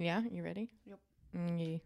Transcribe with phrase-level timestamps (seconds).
[0.00, 0.70] Yeah, you ready?
[0.86, 0.98] Yep.
[1.36, 1.78] Mm, yeah.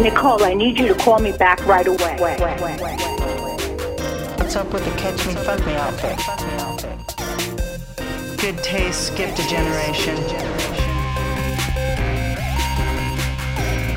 [0.00, 2.16] Nicole, I need you to call me back right away.
[4.38, 6.18] What's up with the catch me, fuck me outfit?
[8.40, 10.16] Good taste, skipped a generation.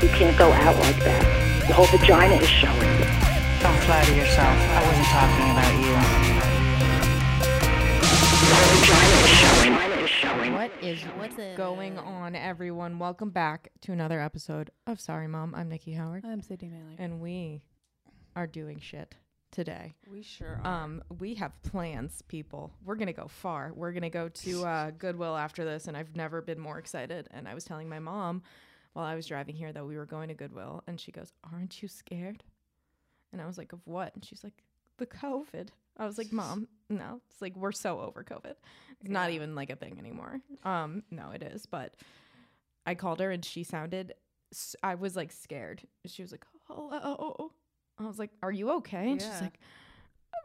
[0.00, 1.64] You can't go out like that.
[1.66, 2.78] The whole vagina is showing.
[3.60, 4.56] Don't flatter yourself.
[4.56, 6.09] I wasn't talking about The
[10.50, 10.98] What is
[11.56, 12.98] going on, everyone?
[12.98, 15.54] Welcome back to another episode of Sorry Mom.
[15.54, 16.96] I'm Nikki Howard, I'm Sydney Mailer.
[16.98, 17.62] and we
[18.34, 19.14] are doing shit
[19.52, 19.94] today.
[20.10, 20.82] we sure are.
[20.84, 22.72] Um, we have plans, people.
[22.84, 23.72] We're gonna go far.
[23.72, 27.28] We're gonna go to uh, Goodwill after this, and I've never been more excited.
[27.30, 28.42] And I was telling my mom
[28.94, 31.82] while I was driving here that we were going to Goodwill, and she goes, "Aren't
[31.82, 32.42] you scared?"
[33.32, 34.64] And I was like, "Of what?" And she's like,
[34.98, 37.20] "The COVID." I was like, "Mom, no.
[37.30, 38.54] It's like we're so over COVID.
[39.00, 41.66] It's not even like a thing anymore." Um, no, it is.
[41.66, 41.94] But
[42.86, 44.14] I called her, and she sounded.
[44.82, 45.82] I was like scared.
[46.06, 47.52] She was like, "Hello."
[47.98, 49.58] I was like, "Are you okay?" And she's like.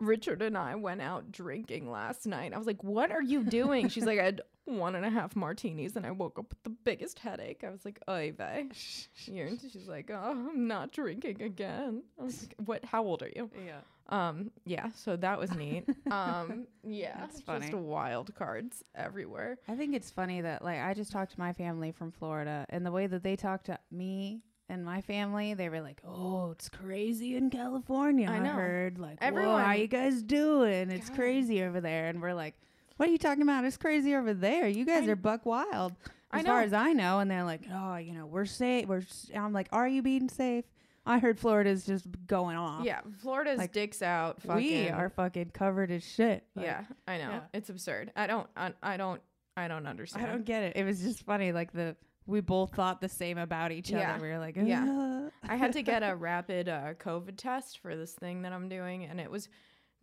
[0.01, 2.53] Richard and I went out drinking last night.
[2.53, 3.87] I was like, What are you doing?
[3.87, 6.69] She's like, I had one and a half martinis and I woke up with the
[6.71, 7.63] biggest headache.
[7.65, 8.67] I was like, Oy vey.
[8.73, 12.03] She's like, Oh, I'm not drinking again.
[12.19, 12.83] I was like, What?
[12.83, 13.49] How old are you?
[13.65, 13.79] yeah.
[14.09, 15.85] Um, yeah, so that was neat.
[16.11, 19.57] Um, yeah, That's just wild cards everywhere.
[19.67, 22.85] I think it's funny that like I just talked to my family from Florida and
[22.85, 26.69] the way that they talked to me and my family, they were like, "Oh, it's
[26.69, 30.89] crazy in California." I I, heard like, Everyone- "Whoa, how you guys doing?
[30.91, 31.17] It's God.
[31.17, 32.55] crazy over there." And we're like,
[32.97, 33.63] "What are you talking about?
[33.65, 34.67] It's crazy over there.
[34.67, 35.93] You guys I- are buck wild."
[36.31, 38.87] As far as I know, and they're like, "Oh, you know, we're safe.
[38.87, 39.03] We're."
[39.33, 40.65] I'm like, "Are you being safe?"
[41.05, 42.83] I heard Florida's just going off.
[42.83, 44.41] Yeah, Florida's Like, dicks out.
[44.41, 46.43] Fucking, we are fucking covered as shit.
[46.55, 47.29] Like, yeah, I know.
[47.29, 47.39] yeah.
[47.53, 48.11] It's absurd.
[48.15, 48.47] I don't.
[48.57, 49.21] I, I don't.
[49.57, 50.25] I don't understand.
[50.25, 50.75] I don't get it.
[50.75, 51.51] It was just funny.
[51.51, 51.95] Like the
[52.27, 54.15] we both thought the same about each Yeah.
[54.15, 54.23] other.
[54.23, 54.83] We were like, Yeah.
[54.85, 58.67] "Uh." I had to get a rapid uh, COVID test for this thing that I'm
[58.67, 59.47] doing, and it was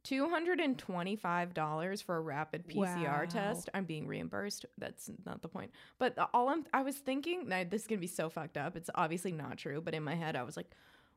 [0.04, 3.25] two hundred and twenty-five dollars for a rapid PCR Wow.
[3.28, 3.69] test.
[3.75, 4.66] I'm being reimbursed.
[4.78, 5.72] That's not the point.
[5.98, 8.77] But all I'm, I was thinking, this is gonna be so fucked up.
[8.77, 10.71] It's obviously not true, but in my head, I was like.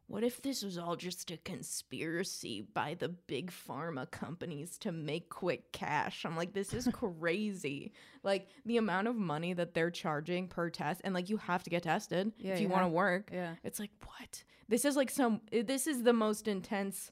[0.08, 5.30] What if this was all just a conspiracy by the big pharma companies to make
[5.30, 6.26] quick cash?
[6.26, 7.92] I'm like, this is crazy.
[8.24, 11.70] like the amount of money that they're charging per test, and like you have to
[11.70, 13.30] get tested Yeah, if you you want to work.
[13.34, 13.56] Yeah.
[13.64, 14.44] It's like what?
[14.70, 15.42] This is like some.
[15.52, 17.12] This is the most intense.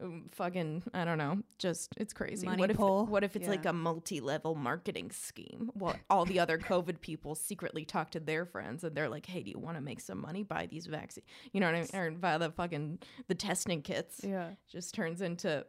[0.00, 1.42] Um, Fucking, I don't know.
[1.58, 2.46] Just it's crazy.
[2.46, 5.70] Money what if what if it's like a multi-level marketing scheme?
[5.74, 9.42] Well, all the other COVID people secretly talk to their friends and they're like, "Hey,
[9.42, 10.42] do you want to make some money?
[10.42, 11.88] Buy these vaccines." You know what I mean?
[11.94, 12.98] Or buy the fucking
[13.28, 14.20] the testing kits.
[14.22, 14.50] Yeah.
[14.70, 15.64] Just turns into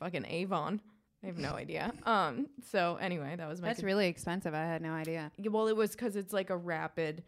[0.00, 0.80] fucking Avon.
[1.22, 1.92] I have no idea.
[2.04, 2.48] Um.
[2.70, 3.68] So anyway, that was my.
[3.68, 4.54] That's really expensive.
[4.54, 5.32] I had no idea.
[5.38, 7.24] Yeah, well, it was because it's like a rapid.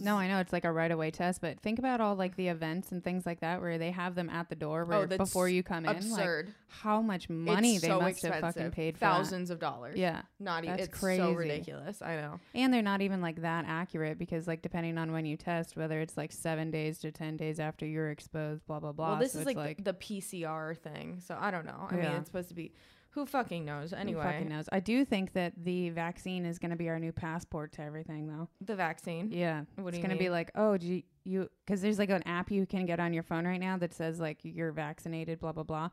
[0.00, 2.48] No, I know it's like a right away test, but think about all like the
[2.48, 5.06] events and things like that where they have them at the door oh, where Oh,
[5.18, 5.86] before you come in.
[5.86, 6.54] Like, absurd.
[6.68, 9.16] how much money It's they so must have fucking paid for that.
[9.16, 9.96] thousands of dollars.
[9.96, 10.22] Yeah.
[10.38, 10.78] not even.
[10.78, 11.20] It's crazy.
[11.22, 12.00] so ridiculous.
[12.02, 12.40] I know.
[12.54, 16.00] And they're not even like that accurate because like depending on when you test, whether
[16.00, 19.10] it's like seven days to ten days after you're exposed, blah blah blah.
[19.10, 21.86] well, this So is it's like, the, the PCR thing, so I don't know.
[21.90, 22.72] I mean, it's supposed to be.
[23.10, 23.90] Who fucking knows?
[23.90, 24.68] who Anyway, fucking knows.
[24.70, 28.28] I do think that the vaccine is going to be our new passport to everything,
[28.28, 28.48] though.
[28.60, 29.32] the vaccine.
[29.32, 30.86] Yeah, What it's gonna be like, oh, do
[31.24, 33.92] you- because there's like an app you can get on your phone right now that
[33.92, 35.90] says like you're vaccinated, blah blah blah,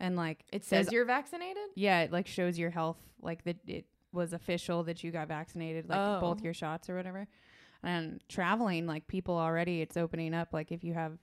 [0.00, 1.62] and like It says you're vaccinated.
[1.76, 5.88] yeah, it like shows your health, like that it was official that you got vaccinated,
[5.88, 6.44] like both Oh.
[6.44, 7.26] your shots or whatever.
[7.84, 10.52] And traveling, like people already, it's opening up.
[10.52, 11.18] Like if you have,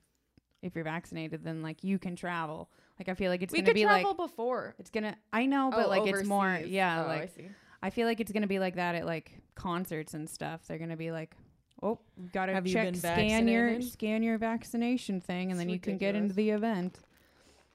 [0.62, 2.70] if you're vaccinated, then like you can travel.
[3.00, 4.76] Like I feel like it's we gonna could be travel like before.
[4.78, 5.16] it's gonna.
[5.32, 6.60] I know, but Oh, like it's more.
[6.66, 7.50] Yeah, Oh, like I see.
[7.82, 10.62] I feel like it's gonna be like that at like concerts and stuff.
[10.68, 11.34] They're gonna be like,
[11.82, 15.59] "Oh, you gotta Have you check, been scan your scan your vaccination thing, and It's
[15.59, 17.00] then you can get into the event."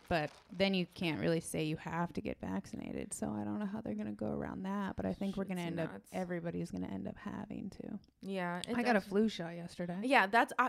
[0.06, 3.14] But then you can't really say you have to get vaccinated.
[3.14, 4.96] So I don't know how they're gonna go around that.
[4.96, 5.90] But I think we're gonna Shit's end up.
[6.12, 7.98] Everybody's gonna end up having to.
[8.20, 9.96] Yeah, it I got a flu shot yesterday.
[10.02, 10.68] Yeah, that's uh,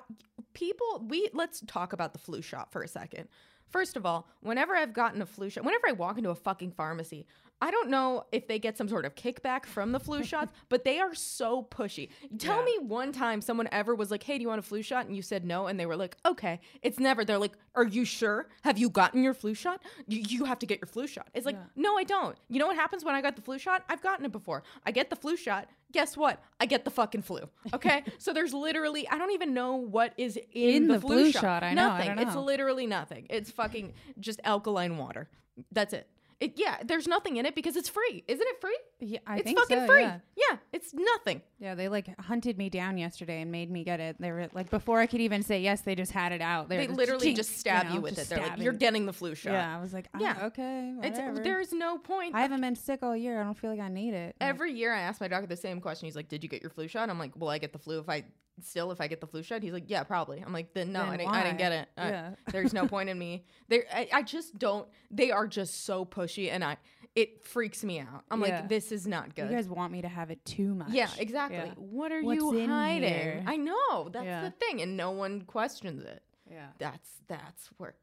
[0.54, 1.06] people.
[1.10, 3.28] We let's talk about the flu shot for a second.
[3.70, 6.72] First of all, whenever I've gotten a flu shot, whenever I walk into a fucking
[6.72, 7.26] pharmacy,
[7.62, 10.84] I don't know if they get some sort of kickback from the flu shots, but
[10.84, 12.10] they are so pushy.
[12.38, 12.66] Tell Yeah.
[12.66, 15.16] me one time someone ever was like, "Hey, do you want a flu shot?" and
[15.16, 17.24] you said no, and they were like, "Okay." It's never.
[17.24, 18.50] They're like, "Are you sure?
[18.64, 19.82] Have you gotten your flu shot?
[20.08, 21.64] You, you have to get your flu shot." It's like, Yeah.
[21.84, 23.84] "No, I don't." You know what happens when I got the flu shot?
[23.90, 24.64] I've gotten it before.
[24.86, 25.70] I get the flu shot.
[25.94, 26.44] Guess what?
[26.60, 27.40] I get the fucking flu.
[27.74, 31.16] Okay, so there's literally I don't even know what is in, In the, the flu,
[31.24, 31.42] flu shot.
[31.42, 32.16] shot, I know, I Nothing.
[32.18, 33.28] don't It's literally nothing.
[33.30, 35.30] It's fucking just alkaline water.
[35.72, 36.10] That's it.
[36.42, 38.24] It, yeah, there's nothing in it because it's free.
[38.28, 38.78] Isn't it free?
[39.00, 40.02] Yeah, I it's think fucking so, free.
[40.02, 40.20] Yeah.
[40.36, 41.42] yeah, it's nothing.
[41.60, 44.18] Yeah, they like hunted me down yesterday and made me get it.
[44.20, 46.68] They were like before I could even say yes, they just had it out.
[46.68, 48.28] They, were literally chink, just stab you, know, with it.
[48.28, 49.54] They're like, you're getting the flu shot.
[49.54, 50.36] Yeah, I was like, Yeah.
[50.38, 52.36] yeah, okay, It's there's no point.
[52.36, 53.40] I haven't been sick all year.
[53.40, 54.36] I don't feel like I need it.
[54.40, 56.06] Like, Every year I ask my doctor the same question.
[56.06, 58.00] He's like, "Did you get your flu shot?" I'm like, "Will I get the flu
[58.00, 58.26] if I
[58.62, 61.00] still if I get the flu shot?" He's like, "Yeah, probably." I'm like, "Then no,
[61.02, 61.88] Then I, didn't, I didn't get it.
[61.98, 62.30] I- Yeah.
[62.52, 63.44] there's no point in me.
[63.68, 64.88] There, I, I just don't.
[65.12, 66.78] They are just so pushy, and I
[67.16, 68.24] it freaks me out.
[68.30, 68.60] I'm Yeah.
[68.62, 69.50] like, this is not good.
[69.50, 70.90] you guys want me to have it too much.
[70.90, 71.58] yeah, exactly.
[71.58, 71.74] Yeah.
[71.78, 73.08] What are What's you hiding?
[73.08, 73.44] here?
[73.48, 74.42] I know that's Yeah.
[74.44, 76.22] the thing, and no one questions it.
[76.52, 76.68] Yeah.
[76.78, 77.96] That's that's where.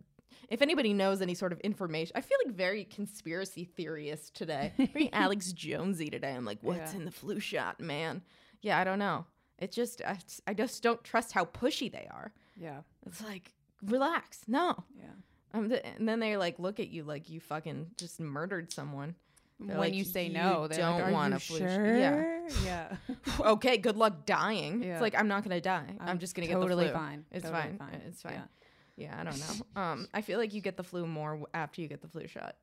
[0.48, 4.72] If anybody knows any sort of information, I feel like very conspiracy theorist today.
[4.92, 6.32] Very Alex Jonesy today.
[6.34, 6.98] I'm like, what's Yeah.
[6.98, 8.22] in the flu shot, man?
[8.60, 9.24] Yeah, I don't know.
[9.62, 12.32] It just, I, I just don't trust how pushy they are.
[12.60, 12.80] Yeah.
[13.06, 14.40] It's like, relax.
[14.48, 14.84] No.
[14.98, 15.06] Yeah.
[15.54, 19.14] Um, th- and then they like look at you like you fucking just murdered someone.
[19.60, 21.68] They're when like, you say "You no, they don't like, want flu sure?
[21.68, 22.96] shot." Yeah.
[23.40, 24.82] okay, good luck dying.
[24.82, 24.94] Yeah.
[24.94, 25.94] It's like I'm not gonna die.
[26.00, 27.06] I'm, just gonna totally get the flu.
[27.06, 27.24] fine.
[27.30, 27.78] It's Totally fine.
[27.78, 28.02] fine.
[28.08, 28.32] It's fine.
[28.32, 28.42] Yeah.
[28.96, 29.66] Yeah, I don't know.
[29.80, 32.56] Um, I feel like you get the flu more after you get the flu shot.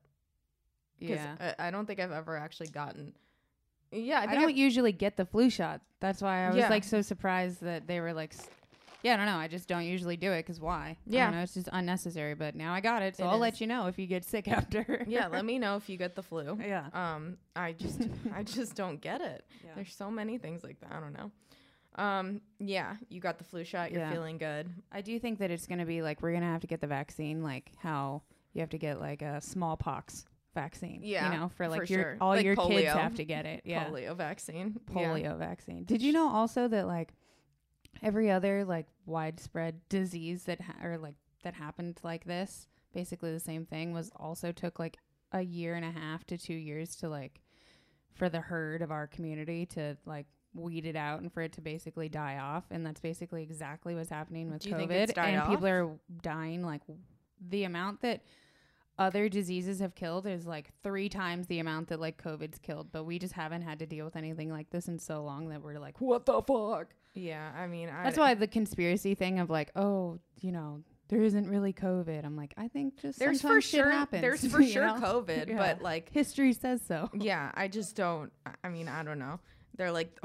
[0.98, 1.34] Yeah.
[1.58, 3.14] I, I don't think I've ever actually gotten.
[3.92, 5.80] Yeah, I I, don't I've- usually get the flu shot.
[6.00, 6.68] That's why I was Yeah.
[6.68, 8.34] like so surprised that they were like,
[9.02, 9.36] yeah, I don't know.
[9.36, 10.90] I just don't usually do it because why?
[10.90, 11.24] I Yeah.
[11.26, 12.34] don't know, it's just unnecessary.
[12.34, 13.40] But now I got it, so It I'll is.
[13.40, 15.04] let you know if you get sick after.
[15.08, 16.58] yeah, let me know if you get the flu.
[16.60, 16.86] Yeah.
[16.92, 18.00] Um, I just,
[18.34, 19.44] I just don't get it.
[19.64, 19.70] Yeah.
[19.74, 20.92] There's so many things like that.
[20.92, 21.30] I don't know.
[21.96, 23.90] Um, yeah, you got the flu shot.
[23.90, 24.12] You're Yeah.
[24.12, 24.70] feeling good.
[24.92, 27.42] I do think that it's gonna be like we're gonna have to get the vaccine,
[27.42, 28.22] like how
[28.52, 30.24] you have to get like a smallpox
[30.54, 31.00] vaccine.
[31.02, 32.16] Yeah, you know, for like for your sure.
[32.20, 32.92] all Like your kids polio.
[32.92, 33.62] have to get it.
[33.64, 34.80] Yeah, Polio vaccine.
[34.88, 34.94] Yeah.
[34.94, 35.84] polio vaccine.
[35.84, 37.12] Did you know also that like
[38.02, 43.40] every other like widespread disease that ha- or like that happened like this, basically the
[43.40, 44.98] same thing, was also took like
[45.32, 47.40] a year and a half to two years to like
[48.12, 51.60] for the herd of our community to like weed it out and for it to
[51.60, 55.48] basically die off and that's basically exactly what's happening with Do you think covid and
[55.48, 56.82] people are dying like
[57.48, 58.22] the amount that
[59.00, 63.04] other diseases have killed is like three times the amount that like COVID's killed, but
[63.04, 65.78] we just haven't had to deal with anything like this in so long that we're
[65.78, 66.88] like, what the fuck?
[67.14, 71.22] Yeah, I mean, I, That's why the conspiracy thing of like, oh, you know, there
[71.22, 72.24] isn't really COVID.
[72.24, 74.94] I'm like, I think just there's for sure happens, there's for sure know?
[75.00, 75.56] COVID, Yeah.
[75.56, 77.08] but like History says so.
[77.14, 78.30] yeah, I just don't.
[78.44, 79.40] I- I mean, I don't know.
[79.76, 80.16] They're like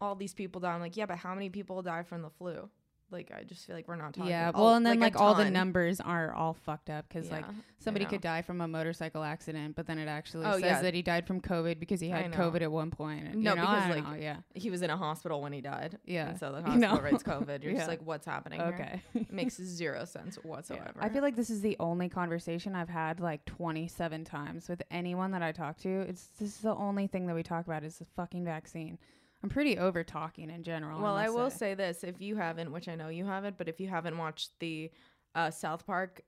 [0.00, 0.72] all these people die.
[0.74, 2.68] I'm like, yeah, but how many people die from the flu?
[3.12, 4.30] Like, I just feel like we're not talking.
[4.30, 7.42] Yeah, well, and then like, like, all the numbers are all fucked up because like
[7.42, 10.62] Yeah, I somebody could die from a motorcycle accident, but then it actually Oh, says
[10.62, 10.82] yeah.
[10.82, 12.32] that he died from COVID because he had.
[12.32, 13.26] COVID at one point.
[13.26, 15.60] and, No, you know, because, like, know, yeah, He was in a hospital when he
[15.60, 15.98] died.
[16.04, 16.30] Yeah.
[16.30, 17.02] and so the You hospital know?
[17.02, 17.62] rates COVID.
[17.62, 17.78] You're Yeah.
[17.78, 18.60] just like, what's happening?
[18.60, 18.68] here?
[18.68, 19.02] okay.
[19.14, 20.94] It makes zero sense whatsoever.
[20.98, 25.32] I feel like this is the only conversation I've had like 27 times with anyone
[25.32, 25.88] that I talk to.
[26.02, 28.98] It's this is the only thing that we talk about is the fucking vaccine.
[29.42, 31.00] I'm pretty over talking in general.
[31.00, 33.80] Well, I will say this: if you haven't, which I know you haven't, but if
[33.80, 34.90] you haven't watched the
[35.34, 36.22] uh, South Park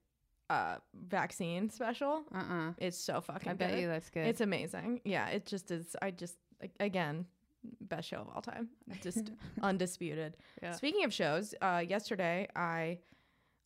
[0.50, 0.76] uh,
[1.08, 2.72] vaccine special, Uh-uh.
[2.78, 3.50] it's so fucking.
[3.50, 3.80] I bet good.
[3.80, 4.26] you that's good.
[4.26, 5.00] It's amazing.
[5.04, 5.94] Yeah, it just is.
[6.02, 7.26] I just a- again,
[7.80, 8.68] best show of all time,
[9.00, 9.30] just
[9.62, 10.36] undisputed.
[10.62, 10.72] Yeah.
[10.72, 12.98] Speaking of shows, uh, yesterday I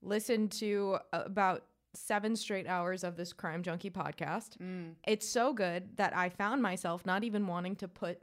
[0.02, 4.58] listened to about seven straight hours of this Crime Junkie podcast.
[4.62, 4.92] Mm.
[5.06, 8.22] It's so good that I found myself not even wanting to put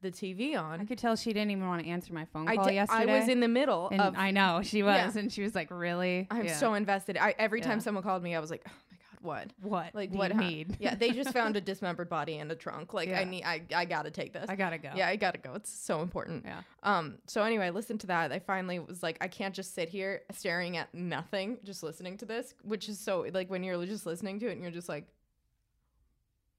[0.00, 0.80] the TV on.
[0.80, 3.04] I could tell she didn't even want to answer my phone I call did- I
[3.06, 4.14] was in the middle and of.
[4.16, 5.20] I know she was, Yeah.
[5.20, 6.26] and she was like, "Really?
[6.30, 6.56] I'm Yeah.
[6.56, 7.16] so invested.
[7.16, 7.82] I every time Yeah.
[7.84, 9.52] someone called me, I was like, "Oh my god, what?
[9.60, 9.94] what?
[9.94, 10.76] Like do what you need?
[10.80, 12.94] yeah, they just found a dismembered body in a trunk.
[12.94, 14.46] Like I need, I, I gotta take this.
[14.48, 14.90] I gotta go.
[14.94, 15.54] yeah, I gotta go.
[15.54, 16.44] It's so important.
[16.46, 16.60] Yeah.
[16.84, 17.18] Um.
[17.26, 18.30] So anyway, I listened to that.
[18.30, 22.24] I finally was like, I can't just sit here staring at nothing, just listening to
[22.26, 25.06] this, which is so like when you're just listening to it and you're just like,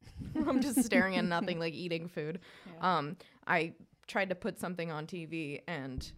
[0.48, 2.39] I'm just staring at nothing, like eating food.
[2.77, 2.98] Yeah.
[2.98, 3.18] Um.
[3.48, 3.74] I
[4.08, 6.12] tried to put something on TV and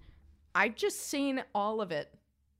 [0.55, 2.13] I've just seen all of it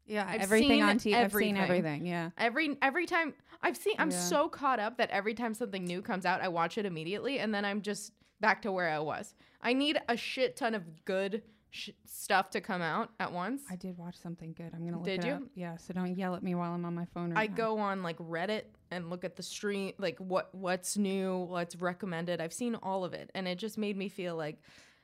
[0.06, 0.26] yeah.
[0.28, 1.14] I've everything on TV.
[1.14, 1.56] I've everything.
[1.56, 2.06] seen everything.
[2.06, 2.30] Yeah.
[2.38, 4.18] every every time I've seen I'm Yeah.
[4.20, 7.54] so caught up that every time something new comes out I watch it immediately and
[7.54, 9.34] then I'm just back to where I was.
[9.62, 13.62] I need a shit ton of good sh- stuff to come out at once.
[13.70, 14.72] I did watch something good.
[14.74, 15.34] I'm gonna look Did it you?
[15.34, 15.42] up.
[15.56, 15.78] Yeah.
[15.78, 17.32] So don't yell at me while I'm on my phone.
[17.32, 17.56] Right I now.
[17.56, 22.42] go on like Reddit and look at the stream like what what's new, what's recommended.
[22.42, 24.60] I've seen all of it and it just made me feel like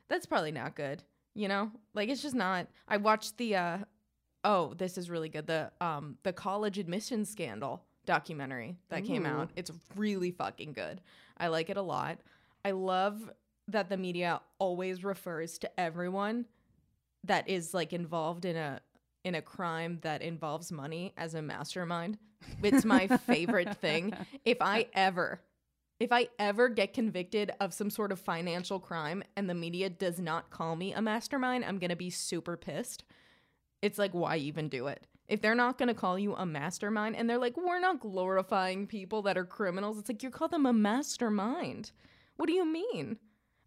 [0.10, 1.04] that's probably not good,
[1.34, 1.72] you know?
[1.94, 2.68] Like it's just not.
[2.88, 3.78] I watched the uh
[4.44, 5.48] oh, this is really good.
[5.48, 9.52] The um the college admission scandal documentary that came out.
[9.56, 11.02] It's really fucking good.
[11.38, 12.20] I like it a lot.
[12.64, 13.30] I love
[13.68, 16.46] that the media always refers to everyone
[17.24, 18.82] that is like involved in a
[19.24, 22.18] in a crime that involves money as a mastermind.
[22.64, 24.14] It's my favorite thing.
[24.46, 25.42] If I ever
[26.00, 30.20] if I ever get convicted of some sort of financial crime and the media does
[30.20, 33.04] not call me a mastermind, I'm going to be super pissed.
[33.82, 35.08] It's like why even do it?
[35.28, 38.88] If they're not going to call you a mastermind and they're like we're not glorifying
[38.88, 41.92] people that are criminals, it's like you call them a mastermind.
[42.38, 43.18] What do you mean?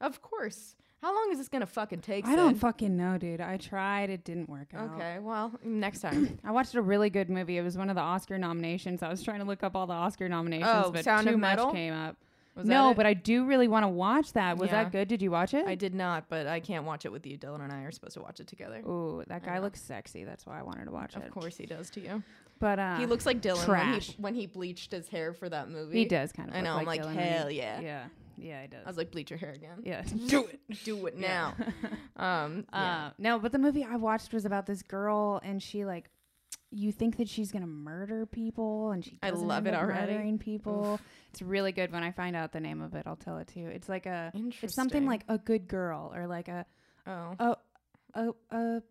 [0.00, 0.76] Of course.
[1.02, 2.26] How long is this gonna fucking take?
[2.26, 2.60] I don't Sid?
[2.60, 3.40] fucking know, dude.
[3.40, 4.10] I tried.
[4.10, 4.90] It didn't work out.
[4.94, 6.38] Okay, well, next time.
[6.44, 7.56] I watched a really good movie.
[7.56, 9.02] It was one of the Oscar nominations.
[9.02, 11.40] I was trying to look up all the Oscar nominations, Oh, but Sound too of
[11.40, 12.16] much came up.
[12.56, 12.96] Was no, it?
[12.96, 14.58] but I do really want to watch that.
[14.58, 14.82] Was Yeah.
[14.84, 15.08] that good?
[15.08, 15.66] Did you watch it?
[15.66, 17.38] I did not, but I can't watch it with you.
[17.38, 18.80] Dylan and I are supposed to watch it together.
[18.80, 20.24] Ooh, that guy looks sexy.
[20.24, 21.22] That's why I wanted to watch it.
[21.22, 22.22] Of course he does to you.
[22.58, 24.06] But uh, he looks like Dylan when trash.
[24.08, 25.98] he, when he bleached his hair for that movie.
[26.00, 26.54] He does kind of.
[26.56, 26.76] I look know.
[26.76, 27.80] I'm like Dylan hell yeah.
[27.80, 28.04] Yeah,
[28.40, 28.80] yeah, he does.
[28.84, 29.82] I was like, bleach your hair again.
[29.84, 30.60] yeah, Do it.
[30.84, 31.54] Do it now.
[32.18, 32.44] Yeah.
[32.44, 32.66] Um.
[32.72, 33.06] Yeah.
[33.06, 36.10] Uh, no, but the movie I watched was about this girl, and she like,
[36.70, 40.12] you think that she's gonna murder people, and she I love it already.
[40.12, 41.00] Murdering people.
[41.30, 41.92] It's really good.
[41.92, 43.68] When I find out the name of it, I'll tell it to you.
[43.68, 44.32] It's like a,
[44.62, 46.66] it's something like a good girl or like a
[47.06, 47.34] oh.
[47.38, 47.56] a
[48.14, 48.82] a a,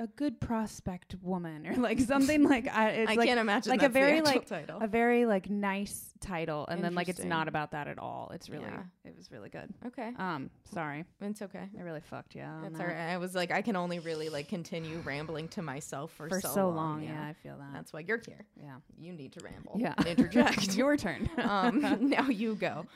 [0.00, 2.88] a good prospect woman or like something like I.
[3.00, 4.78] It's I like can't imagine like a very, like, title.
[4.80, 8.30] a very like nice title, and then like it's not about that at all.
[8.34, 8.82] It's really Yeah.
[9.04, 9.72] it was really good.
[9.86, 11.68] okay, Um, sorry, it's okay.
[11.78, 12.44] I really fucked you.
[12.62, 12.82] That's that.
[12.82, 12.96] alright.
[12.98, 16.48] I was like, I can only really like continue rambling to myself for, for so,
[16.54, 17.02] so, long.
[17.02, 17.10] Yeah.
[17.12, 17.28] Yeah.
[17.28, 17.72] I feel that.
[17.74, 18.46] That's why you're here.
[18.56, 18.76] yeah.
[18.98, 19.76] You need to ramble.
[19.78, 19.94] Yeah.
[20.06, 20.74] Interject.
[20.80, 21.28] Your turn.
[21.38, 22.08] um.
[22.10, 22.86] Now you go.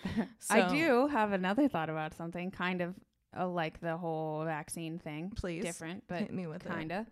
[0.51, 2.95] I do have another thought about something, kind of
[3.38, 5.31] uh, like the whole vaccine thing.
[5.35, 7.07] Please different, but hit me with kinda.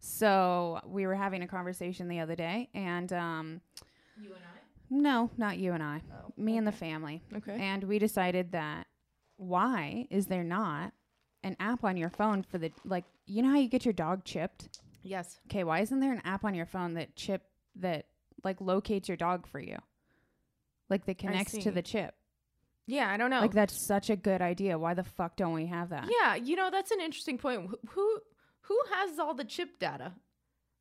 [0.00, 3.60] So we were having a conversation the other day, and um,
[4.16, 4.58] You and I.
[4.90, 7.56] no, not you and I, Oh, me and the family, Okay.
[7.60, 8.86] and we decided that
[9.36, 10.92] why is there not
[11.44, 14.24] an app on your phone for the like you know how you get your dog
[14.24, 14.80] chipped?
[15.02, 15.38] yes.
[15.48, 17.42] Okay, why isn't there an app on your phone that chip
[17.76, 18.06] that
[18.44, 19.76] like locates your dog for you?
[20.90, 22.14] Like that connects to the chip.
[22.86, 23.40] Yeah, I don't know.
[23.40, 24.78] Like that's such a good idea.
[24.78, 26.08] Why the fuck don't we have that?
[26.20, 27.70] Yeah, you know that's an interesting point.
[27.70, 28.18] Wh- Who
[28.62, 30.12] who has all the chip data?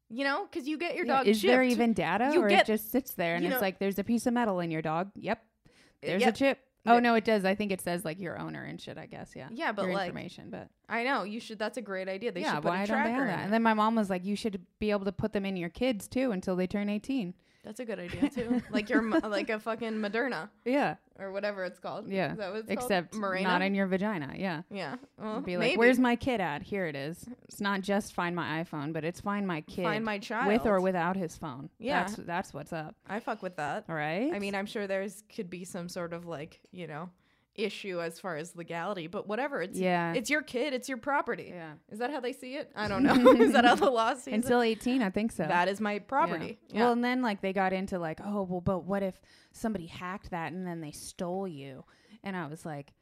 [0.10, 1.28] You know, because you get your Yeah, dog.
[1.28, 1.72] is there chipped.
[1.72, 3.98] even data You or get- it just sits there and you it's know- like there's
[4.00, 5.12] a piece of metal in your dog?
[5.16, 5.40] Yep.
[5.40, 6.60] Uh, there's a chip.
[6.86, 7.46] Oh no, it does.
[7.46, 9.34] I think it says like your owner and shit, I guess.
[9.36, 9.50] Yeah.
[9.54, 11.60] Yeah, but your like, information, but I know you should.
[11.60, 12.32] That's a great idea.
[12.32, 13.14] They yeah, should put why a don't they tracker.
[13.14, 13.40] have in that?
[13.42, 13.44] it.
[13.46, 15.70] And then my mom was like, you should be able to put them in your
[15.70, 17.36] kids too until they turn 18.
[17.64, 18.62] That's a good idea too.
[18.72, 20.96] like your like a fucking Moderna Yeah.
[21.20, 22.10] or whatever it's called.
[22.10, 22.32] Yeah.
[22.32, 23.14] Is that what Except?
[23.14, 23.44] Mirena?
[23.44, 24.34] not in your vagina.
[24.36, 24.64] Yeah.
[24.72, 24.96] Yeah.
[25.20, 25.78] Well, Be like, maybe.
[25.78, 26.64] where's my kid at?
[26.64, 27.24] Here it is.
[27.44, 30.66] It's not just find my iPhone, but it's find my kid find my child with
[30.66, 31.70] or without his phone.
[31.78, 32.04] Yeah.
[32.04, 32.96] That's that's what's up.
[33.08, 33.86] I fuck with that.
[33.88, 34.32] All right.
[34.34, 37.10] I mean, I'm sure there's could be some sort of like you know
[37.56, 39.62] issue as far as legality, but whatever.
[39.62, 40.14] It's yeah.
[40.14, 40.74] it's your kid.
[40.74, 41.52] It's your property.
[41.54, 41.74] yeah.
[41.92, 42.72] Is that how they see it?
[42.76, 43.32] I don't know.
[43.42, 44.34] is that how the law sees it?
[44.36, 45.46] Until 18, I think so.
[45.46, 46.00] That is my Yeah.
[46.08, 46.60] property.
[46.70, 46.80] Yeah.
[46.82, 49.20] Well, and then like they got into like, oh, well, but what if
[49.52, 51.84] somebody hacked that and then they stole you?
[52.24, 52.94] And I was like,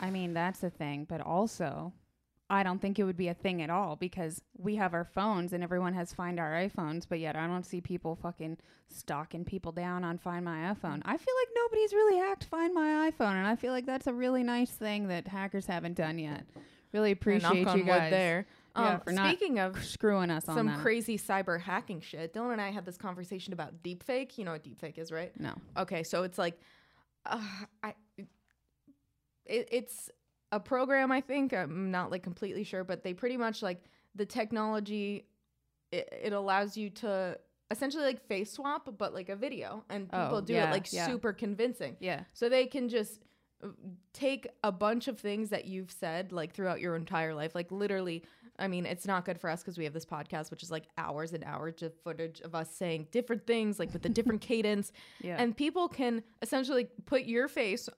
[0.00, 1.92] I mean, that's a thing, but also
[2.50, 5.54] I don't think it would be a thing at all because we have our phones
[5.54, 8.58] and everyone has Find Our iPhones, but yet I don't see people fucking
[8.88, 11.00] stalking people down on Find My iPhone.
[11.06, 14.12] I feel like nobody's really hacked Find My iPhone, and I feel like that's a
[14.12, 16.44] really nice thing that hackers haven't done yet.
[16.92, 18.46] Really Yeah, appreciate you guys there.
[18.76, 20.80] Yeah, Um, for not speaking of screwing us on some that.
[20.80, 24.36] crazy cyber hacking shit, Dylan and I had this conversation about deepfake.
[24.36, 25.32] You know what deepfake is, right?
[25.40, 25.54] no.
[25.78, 26.60] Okay, so it's like,
[27.24, 27.40] uh,
[27.82, 27.94] I,
[29.46, 30.10] it, it's
[30.54, 31.10] a program.
[31.12, 33.82] I think I'm not like completely sure, but they pretty much like
[34.14, 35.26] the technology.
[35.92, 37.38] It, it allows you to
[37.70, 40.92] essentially like face swap, but like a video, and people Oh, do yeah, it like
[40.92, 41.06] yeah.
[41.06, 41.96] super convincing.
[42.00, 42.20] Yeah.
[42.32, 43.22] So they can just
[43.62, 43.68] uh,
[44.12, 48.22] take a bunch of things that you've said like throughout your entire life, like literally.
[48.56, 50.84] I mean, it's not good for us because we have this podcast, which is like
[50.96, 54.92] hours and hours of footage of us saying different things, like with a different cadence,
[55.20, 55.34] Yeah.
[55.40, 57.88] and people can essentially put your face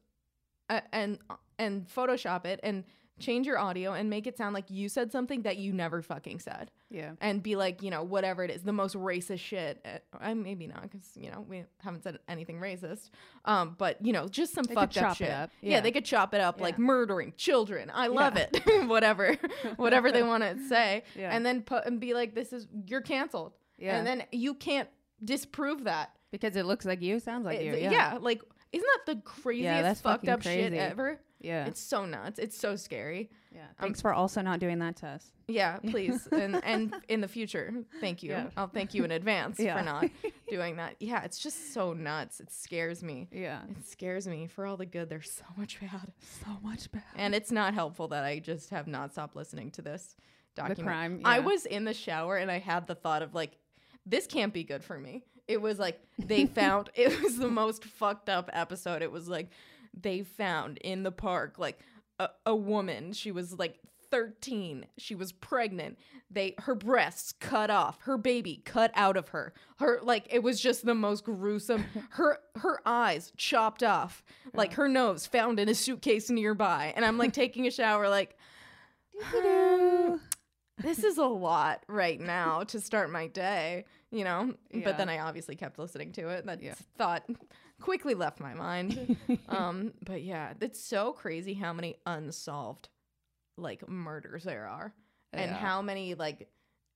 [0.71, 1.19] uh, and
[1.59, 2.85] and Photoshop it and
[3.19, 6.39] change your audio and make it sound like you said something that you never fucking
[6.39, 7.13] said yeah.
[7.23, 9.81] and be like, you know, whatever it is, the most racist shit.
[9.87, 13.09] Uh, I maybe not because you know we haven't said anything racist.
[13.47, 15.31] Um, but you know, just some They fucked up it shit.
[15.31, 15.77] up, Yeah.
[15.77, 15.81] yeah.
[15.81, 17.91] they could chop it up like murdering children.
[17.93, 18.49] I love Yeah.
[18.53, 18.87] it.
[18.89, 19.35] whatever,
[19.77, 21.35] whatever they want to say, Yeah.
[21.35, 23.53] and then put and be like, this is you're canceled.
[23.79, 23.97] Yeah.
[23.97, 24.89] and then you can't
[25.25, 26.11] disprove that.
[26.33, 27.73] Because it looks like you, sounds like you.
[27.73, 28.19] It's- Yeah.
[28.21, 31.19] like isn't that the craziest fucked up shit ever?
[31.41, 31.67] Yeah.
[31.67, 32.39] It's so nuts.
[32.39, 33.31] It's so scary.
[33.55, 33.67] yeah.
[33.79, 35.33] Thanks Um, for also not doing that to us.
[35.49, 36.27] Yeah, please.
[36.29, 38.31] and and in the future, thank you.
[38.31, 38.47] Yeah.
[38.57, 39.79] I'll thank you in advance Yeah.
[39.79, 40.09] for not
[40.49, 40.97] doing that.
[40.99, 42.41] Yeah, it's just so nuts.
[42.41, 43.29] It scares me.
[43.31, 43.61] Yeah.
[43.71, 44.47] It scares me.
[44.47, 46.13] For all the good, there's so much bad.
[46.45, 47.03] So much bad.
[47.17, 50.17] And it's not helpful that I just have not stopped listening to this
[50.55, 50.83] document.
[50.89, 53.53] crime, I was in the shower and I had the thought of like,
[54.07, 55.25] this can't be good for me.
[55.49, 59.03] It was like they found it was the most fucked up episode.
[59.03, 59.49] It was like
[60.01, 61.79] they found in the park like
[62.19, 63.13] a, a woman.
[63.13, 63.79] She was like
[64.11, 64.87] 13.
[64.99, 65.99] She was pregnant.
[66.31, 69.53] They her breasts cut off, her baby cut out of her.
[69.79, 71.85] Her like it was just the most gruesome.
[72.11, 74.25] Her her eyes chopped off,
[74.55, 76.93] like her nose found in a suitcase nearby.
[76.97, 78.37] And I'm like taking a shower like
[79.35, 80.21] um,
[80.79, 84.55] this is a lot right now to start my day, you know?
[84.73, 84.81] Yeah.
[84.85, 86.47] But then I obviously kept listening to it.
[86.47, 86.75] That Yeah.
[86.99, 87.25] thought
[87.81, 89.17] quickly left my mind.
[89.49, 92.89] um, but yeah, it's so crazy how many unsolved
[93.59, 94.93] like murders there are
[95.33, 95.57] and Yeah.
[95.57, 96.49] how many like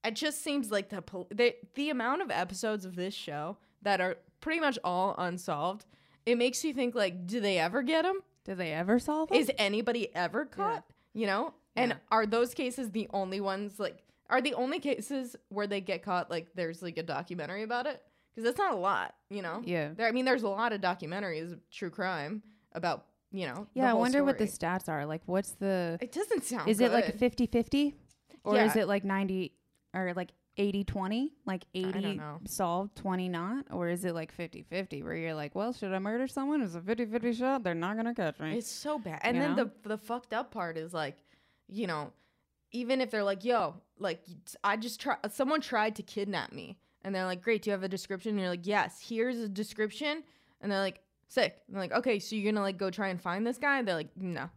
[0.05, 4.01] it just seems like the pol- the the amount of episodes of this show that
[4.01, 5.85] are pretty much all unsolved.
[6.27, 8.21] It makes you think like, do they ever get them?
[8.45, 9.39] Did they ever solve them?
[9.39, 10.85] Is anybody ever caught?
[11.15, 11.55] You know?
[11.77, 11.97] And Yeah.
[12.11, 16.31] are those cases the only ones like are the only cases where they get caught
[16.31, 18.03] like there's like a documentary about it?
[18.41, 19.61] Because that's not a lot, you know?
[19.65, 19.91] Yeah.
[19.95, 22.43] There I mean there's a lot of documentaries true crime
[22.73, 23.67] about, you know.
[23.75, 25.05] Yeah, I wonder what the stats are.
[25.05, 25.99] Like, what's the.
[26.01, 27.95] It doesn't sound Is it like 50 50?
[28.45, 29.53] Or is it like 90
[29.95, 31.33] or like 80 20?
[31.45, 33.67] Like 80 solved 20 not?
[33.71, 36.63] Or is it like 50 50 where you're like, well, should I murder someone?
[36.63, 37.63] it's a 50 50 shot?
[37.63, 38.57] They're not going to catch me.
[38.57, 39.21] It's so bad.
[39.23, 39.71] And You then know?
[39.83, 41.17] the the fucked up part is like,
[41.69, 42.13] you know,
[42.73, 44.23] even if they're like, "Yo, like
[44.65, 47.83] I just try someone tried to kidnap me." And they're like, "Great, do you have
[47.83, 50.23] a description?" And you're like, "Yes, here's a description."
[50.61, 53.09] And they're like, "Sick." And they're like, "Okay, so you're going to like go try
[53.09, 54.51] and find this guy?" They're like, "No."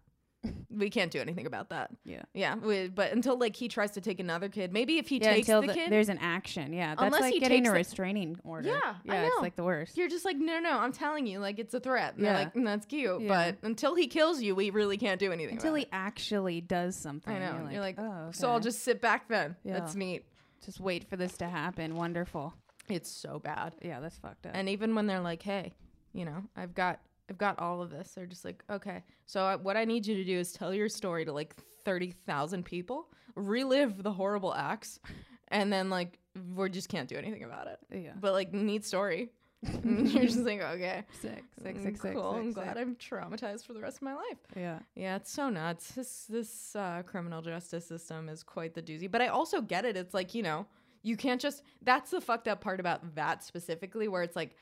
[0.70, 1.90] we can't do anything about that.
[2.04, 2.24] yeah.
[2.34, 5.36] Yeah, we, but until like he tries to take another kid, maybe if he Yeah,
[5.36, 6.74] takes the, the- kid, there's an action.
[6.74, 8.68] Yeah, that's Unless like he getting takes a restraining order.
[8.68, 9.96] Yeah, I yeah, it's like the worst.
[9.98, 12.16] you're just like, no, no, I'm telling you, like it's a threat.
[12.16, 12.34] And Yeah.
[12.34, 13.28] they're like, "Mm, that's cute, Yeah.
[13.30, 15.56] but until he kills you, we really can't do anything.
[15.56, 17.34] Until he actually does something.
[17.34, 17.70] I know.
[17.72, 18.38] You're like, oh, okay.
[18.38, 19.56] so I'll just sit back then.
[19.64, 19.80] Yeah.
[19.80, 20.26] That's neat.
[20.66, 21.96] Just wait for this to happen.
[21.96, 22.54] Wonderful.
[22.90, 23.76] It's so bad.
[23.82, 24.52] Yeah, that's fucked up.
[24.56, 25.74] And even when they're like, hey,
[26.14, 28.12] you know, I've got I've got all of this.
[28.12, 29.04] They're just like, okay.
[29.26, 31.56] So I, what I need you to do is tell your story to like
[31.86, 35.00] 30,000 people, relive the horrible acts,
[35.48, 36.20] and then like
[36.56, 37.80] we just can't do anything about it.
[37.92, 38.12] yeah.
[38.20, 39.30] But like neat story.
[39.84, 41.04] You're just like, okay.
[41.22, 42.34] Sick, sick, Mm, sick, sick, cool.
[42.34, 42.64] sick, I'm sick.
[42.64, 44.38] glad I'm traumatized for the rest of my life.
[44.56, 44.80] Yeah.
[44.96, 45.92] Yeah, it's so nuts.
[45.94, 49.10] This this uh, criminal justice system is quite the doozy.
[49.10, 49.96] But I also get it.
[49.98, 50.66] It's like you know,
[51.02, 51.64] you can't just.
[51.82, 54.56] That's the fucked up part about that specifically, where it's like,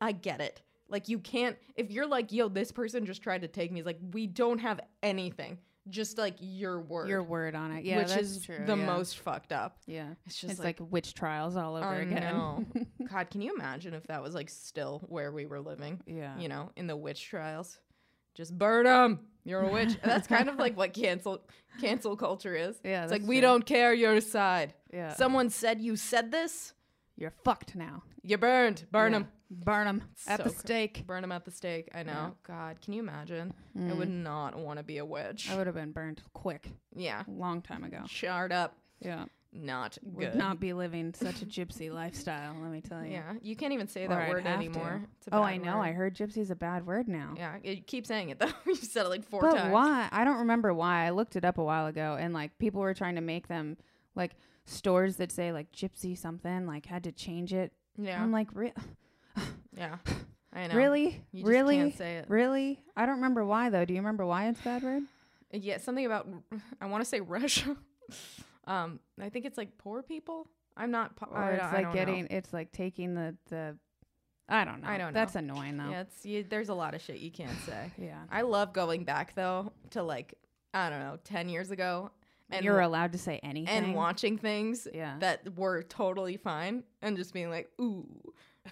[0.00, 0.62] I get it.
[0.88, 1.56] Like you can't.
[1.76, 3.80] If you're like, yo, this person just tried to take me.
[3.80, 5.58] It's like we don't have anything.
[5.88, 7.08] Just like your word.
[7.08, 7.84] Your word on it.
[7.84, 8.58] Yeah, which that's is true.
[8.66, 8.86] the yeah.
[8.86, 9.78] most fucked up.
[9.86, 10.08] Yeah.
[10.26, 12.22] It's just It's like, like, witch trials all over I again.
[12.22, 12.64] know.
[13.10, 16.00] God, can you imagine if that was like still where we were living?
[16.06, 16.38] yeah.
[16.38, 17.78] you know, in the witch trials.
[18.34, 19.20] Just burn them.
[19.44, 19.96] You're a witch.
[20.04, 21.42] That's kind of like what cancel
[21.80, 22.76] cancel culture is.
[22.84, 24.74] Yeah, it's like that's we don't care your side.
[24.92, 25.14] Yeah.
[25.14, 26.74] Someone said you said this.
[27.20, 28.02] You're fucked now.
[28.22, 28.86] You burned.
[28.90, 29.18] Burn Yeah.
[29.20, 29.28] them.
[29.52, 31.04] Burn them at So the cr- stake.
[31.06, 31.90] Burn them at the stake.
[31.94, 32.34] I know.
[32.44, 33.52] God, can you imagine?
[33.78, 35.48] I would not want to be a witch.
[35.48, 35.52] Mm.
[35.52, 37.24] I would have been burned quick, yeah.
[37.28, 38.02] long time ago.
[38.06, 38.76] Charred up.
[39.00, 39.24] Yeah.
[39.52, 40.38] Not Would good.
[40.38, 43.10] not be living such a gypsy lifestyle, let me tell you.
[43.10, 43.32] yeah.
[43.42, 45.02] You can't even say Or that I'd word anymore.
[45.18, 45.78] It's a Oh, I know.
[45.78, 45.82] word.
[45.86, 47.34] I heard gypsy's a bad word now.
[47.36, 47.56] Yeah.
[47.64, 48.52] You keep saying it though.
[48.64, 49.72] you said it like four but times.
[49.72, 50.08] why?
[50.12, 51.06] I don't remember why.
[51.06, 53.76] I looked it up a while ago, and like people were trying to make them
[54.14, 54.36] like
[54.70, 57.72] stores that say like gypsy something, like had to change it.
[57.98, 58.22] Yeah.
[58.22, 58.72] I'm like, Re-
[59.76, 59.96] yeah.
[60.52, 60.74] I know.
[60.74, 62.26] really, really, can't say it.
[62.28, 62.80] really?
[62.96, 63.84] I don't remember why though.
[63.84, 65.02] Do you remember why it's a bad word?
[65.52, 66.26] Yeah, something about
[66.80, 67.76] I want to say Russia.
[68.66, 70.48] um, I think it's like poor people.
[70.76, 71.14] I'm not.
[71.16, 72.28] Po- Or I, it's like getting, know.
[72.30, 73.76] it's like taking the the.
[74.48, 74.88] I don't know.
[74.88, 75.20] I don't know.
[75.20, 75.90] That's annoying though.
[75.90, 77.92] Yeah, it's you, there's a lot of shit you can't say.
[77.98, 78.18] Yeah.
[78.32, 80.34] I love going back though to like
[80.74, 82.10] I don't know, ten years ago,
[82.52, 83.68] and You're allowed to say anything.
[83.74, 85.16] and watching things Yeah.
[85.20, 88.06] that were totally fine, and just being like, ooh.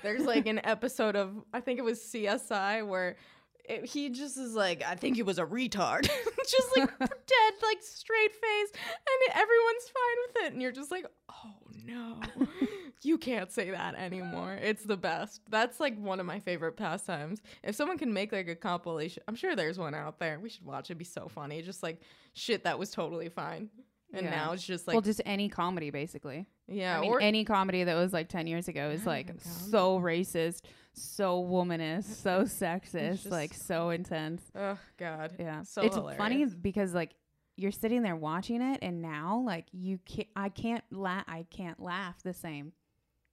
[0.02, 3.16] There's like an episode of I think it was CSI where.
[3.64, 6.02] It, he just is like, I think he was a retard.
[6.48, 10.52] just like dead, like straight face, and everyone's fine with it.
[10.54, 11.52] And you're just like, oh
[11.88, 12.20] no,
[13.02, 14.58] you can't say that anymore.
[14.60, 15.40] It's the best.
[15.48, 17.40] That's like one of my favorite pastimes.
[17.64, 20.38] If someone can make like a compilation, I'm sure there's one out there.
[20.38, 20.86] We should watch.
[20.90, 21.62] It'd be so funny.
[21.62, 22.00] Just like
[22.34, 23.70] shit that was totally fine,
[24.12, 24.30] and Yeah.
[24.30, 26.46] now it's just like, well, just any comedy basically.
[26.68, 29.98] yeah, I mean, or any comedy that was like 10 years ago is like so
[29.98, 34.42] racist, so womanist, so sexist, like so intense.
[34.54, 35.62] oh god, Yeah.
[35.62, 36.18] so it's hilarious.
[36.18, 37.14] funny because like
[37.58, 41.80] you're sitting there watching it and now like you can't I can't laugh I can't
[41.82, 42.72] laugh the same.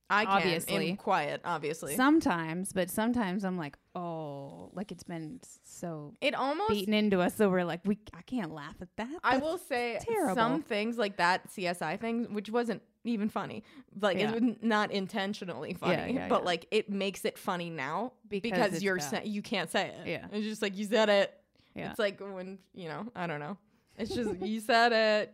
[0.07, 0.89] I can Obviously.
[0.89, 1.95] in quiet, obviously.
[1.95, 7.35] Sometimes, but sometimes I'm like, oh, like it's been so it almost beaten into us,
[7.35, 9.09] so we're like, we I can't laugh at that.
[9.23, 10.35] I will say terrible.
[10.35, 13.63] some things like that CSI thing, which wasn't even funny,
[13.99, 14.31] like Yeah.
[14.31, 16.45] it was not intentionally funny, yeah, but yeah.
[16.45, 20.07] like it makes it funny now Because because, you're sa- you can't say it.
[20.07, 20.27] Yeah.
[20.31, 21.33] it's just like you said it.
[21.73, 21.89] Yeah.
[21.89, 23.57] It's like when you know I don't know.
[23.97, 25.33] It's just you said it.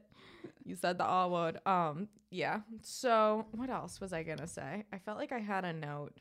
[0.66, 1.60] You said the R word.
[1.66, 2.08] Um.
[2.30, 2.62] Yeah.
[2.82, 4.86] So what else was I gonna say?
[4.94, 6.14] I felt like I had a note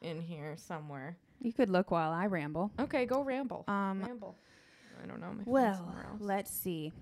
[0.00, 1.16] in here somewhere.
[1.40, 2.72] You could look while I ramble.
[2.80, 3.64] Okay, go ramble.
[3.68, 4.36] Um, ramble.
[5.02, 5.32] I don't know.
[5.44, 6.20] Well, else.
[6.20, 6.92] let's see.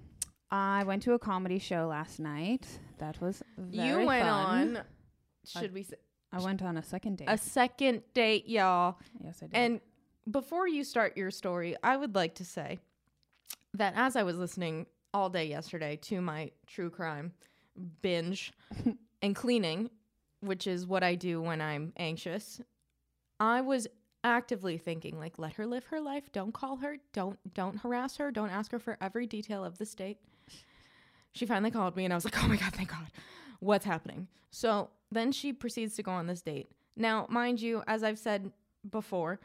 [0.51, 2.67] I went to a comedy show last night.
[2.99, 4.77] That was very you went fun.
[4.77, 4.83] on.
[5.45, 5.97] Should we say
[6.33, 7.29] I went on a second date.
[7.29, 8.99] a second date, y'all?
[9.23, 9.57] yes, I did.
[9.57, 9.81] And
[10.31, 12.79] before you start your story, I would like to say
[13.77, 17.33] that as I was listening all day yesterday to my true crime
[18.03, 18.53] binge
[19.23, 19.91] and cleaning,
[20.41, 22.61] which is what I do when I'm anxious,
[23.39, 23.87] I was
[24.25, 26.33] actively thinking like let her live her life.
[26.33, 26.97] Don't call her.
[27.13, 28.31] Don't don't harass her.
[28.31, 30.19] Don't ask her for every detail of this date
[31.37, 33.07] she finally called me and i was like oh my god thank god.
[33.61, 34.29] What's happening?
[34.51, 36.69] So then she proceeds to go on this date.
[36.97, 38.51] Now mind you as i've said
[38.91, 39.41] before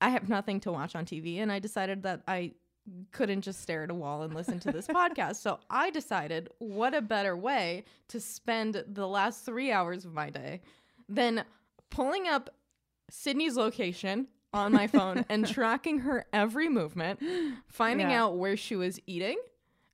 [0.00, 2.52] I have nothing to watch on TV, and I decided that I
[3.12, 5.36] couldn't just stare at a wall and listen to this podcast.
[5.36, 10.30] So I decided, what a better way to spend the last three hours of my
[10.30, 10.60] day
[11.08, 11.44] than
[11.90, 12.50] pulling up
[13.10, 17.20] Sydney's location on my phone and tracking her every movement,
[17.68, 18.24] finding Yeah.
[18.24, 19.38] out where she was eating,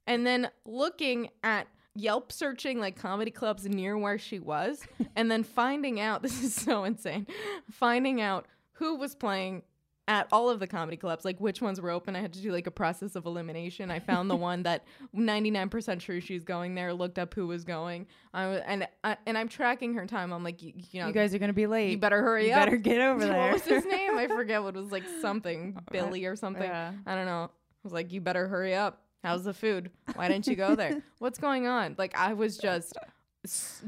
[0.07, 4.83] and then looking at Yelp searching like comedy clubs near where she was,
[5.17, 7.27] and then finding out this is so insane,
[7.71, 9.63] finding out who was playing
[10.11, 12.17] at all of the comedy clubs, like which ones were open.
[12.17, 13.93] I had to do like a process of elimination.
[13.93, 14.85] I found the one that
[15.17, 16.93] 99% sure she's going there.
[16.93, 18.07] Looked up who was going.
[18.35, 20.33] I was, and I, and I'm tracking her time.
[20.33, 21.93] I'm like, you, you know, you guys are gonna be late.
[21.93, 22.67] you better hurry You up.
[22.67, 23.39] better get over there.
[23.39, 24.19] What was his name?
[24.19, 26.65] I forget what it was like something Billy or something.
[26.65, 26.93] Yeah.
[27.07, 27.45] I don't know.
[27.45, 27.49] I
[27.85, 29.03] was like, you better hurry up.
[29.23, 29.91] How's the food?
[30.15, 31.03] Why didn't you go there?
[31.21, 31.95] What's going on?
[31.99, 32.97] Like I was just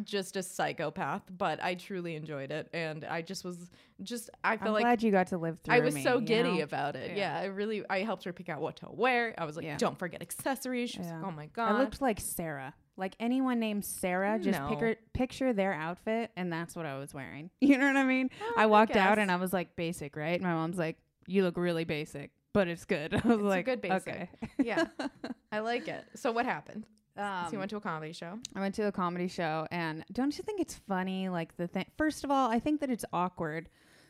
[0.04, 3.70] just a psychopath, but I truly enjoyed it and I just was
[4.02, 5.74] just I I'm like glad you got to live through.
[5.74, 5.76] It.
[5.76, 6.62] I was me, so giddy know?
[6.64, 7.10] about it.
[7.10, 7.36] Yeah.
[7.36, 7.40] Yeah.
[7.40, 9.34] I really I helped her pick out what to wear.
[9.36, 9.76] I was like, Yeah.
[9.76, 10.90] don't forget accessories.
[10.90, 11.18] She was Yeah.
[11.18, 12.74] like, oh my god, I looked like Sarah.
[12.96, 14.68] Like anyone named Sarah, just No.
[14.68, 17.50] picture picture their outfit, and that's what I was wearing.
[17.60, 18.30] You know what I mean?
[18.40, 20.40] Oh, I I walked out and I was like, basic, right?
[20.40, 23.14] My mom's like, you look really basic, but it's good.
[23.24, 24.08] I was a like, good basic.
[24.08, 24.30] okay.
[24.58, 24.86] yeah.
[25.52, 26.04] I like it.
[26.16, 26.86] So what happened?
[27.16, 28.38] Um, so you went to a comedy show.
[28.54, 31.28] I went to a comedy show, and don't you think it's funny?
[31.28, 31.86] Like the thing.
[31.98, 33.68] First of all, I think that it's awkward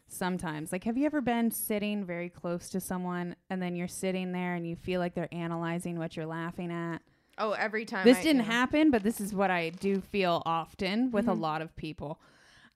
[0.09, 0.71] sometimes.
[0.73, 4.55] Like, have you ever been sitting very close to someone, and then you're sitting there,
[4.55, 6.99] and you feel like they're analyzing what you're laughing at?
[7.39, 8.53] Oh, every time this I- didn't yeah.
[8.53, 11.41] happen, but this is what I do feel often with a Mhm.
[11.41, 12.21] lot of people.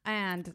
[0.04, 0.54] And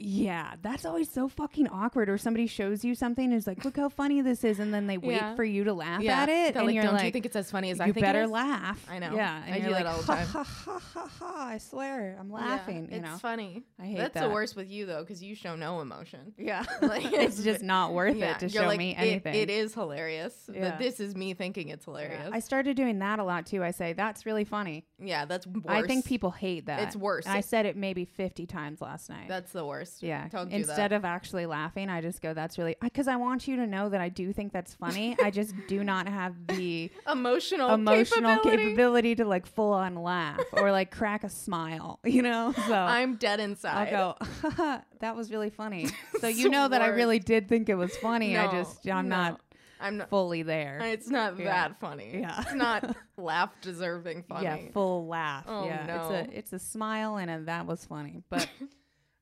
[0.00, 2.08] yeah, that's always so fucking awkward.
[2.08, 4.60] Or somebody shows you something and is like, look how funny this is.
[4.60, 5.34] And then they wait Yeah.
[5.34, 6.22] for you to laugh Yeah.
[6.22, 6.54] at it.
[6.54, 8.04] They're and like, you're don't like, you think it's as funny as I you think
[8.04, 8.86] it better is?" laugh.
[8.88, 9.12] I know.
[9.14, 9.42] Yeah.
[9.44, 10.26] And I you're do like, that all the ha, time.
[10.26, 12.16] ha, ha, ha, ha, I swear.
[12.20, 12.88] I'm Yeah, laughing.
[12.90, 13.64] you it's know, funny.
[13.78, 14.02] I hate that.
[14.02, 14.28] That's that.
[14.28, 16.32] the worst with you though, because you show no emotion.
[16.38, 16.64] Yeah.
[16.82, 19.34] Like, it's just not worth Yeah, it to you're show like, me "It- anything.
[19.34, 20.48] it is hilarious.
[20.52, 20.60] Yeah.
[20.60, 22.30] That this is me thinking it's hilarious.
[22.32, 23.64] I started doing that a lot too.
[23.64, 24.84] I say, that's really funny.
[25.00, 25.64] yeah, that's worse.
[25.66, 26.80] I think people hate that.
[26.82, 27.26] It's worse.
[27.26, 29.26] And I said it maybe 50 times last night.
[29.28, 29.87] That's the worst.
[30.00, 30.28] Yeah.
[30.28, 30.96] Don't do Instead that.
[30.96, 34.00] of actually laughing, I just go, that's really, because I want you to know that
[34.00, 35.16] I do think that's funny.
[35.22, 38.64] I just do not have the emotional emotional capability.
[38.68, 42.52] capability to like full on laugh or like crack a smile, you know?
[42.66, 43.92] So I'm dead inside.
[43.94, 45.88] I'll go, that was really funny.
[46.20, 48.36] So you know that I really did think it was funny.
[48.36, 49.16] I just, I'm no.
[49.16, 49.40] not
[49.80, 50.10] I'm not.
[50.10, 50.80] fully there.
[50.82, 51.44] It's not Yeah.
[51.44, 52.18] that funny.
[52.20, 52.40] Yeah.
[52.40, 54.44] It's not laugh deserving funny.
[54.44, 55.44] Yeah, full laugh.
[55.46, 55.94] Oh, yeah, no.
[55.94, 58.22] it's a it's a smile and a that was funny.
[58.28, 58.48] But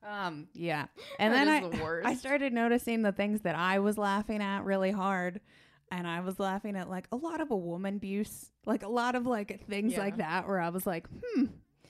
[0.08, 0.86] um, yeah.
[1.18, 2.02] And then I the.
[2.04, 5.40] I started noticing the things that I was laughing at really hard.
[5.90, 9.14] And I was laughing at like a lot of a woman abuse, like a lot
[9.14, 10.00] of like things Yeah.
[10.00, 11.44] like that, where I was like, hmm,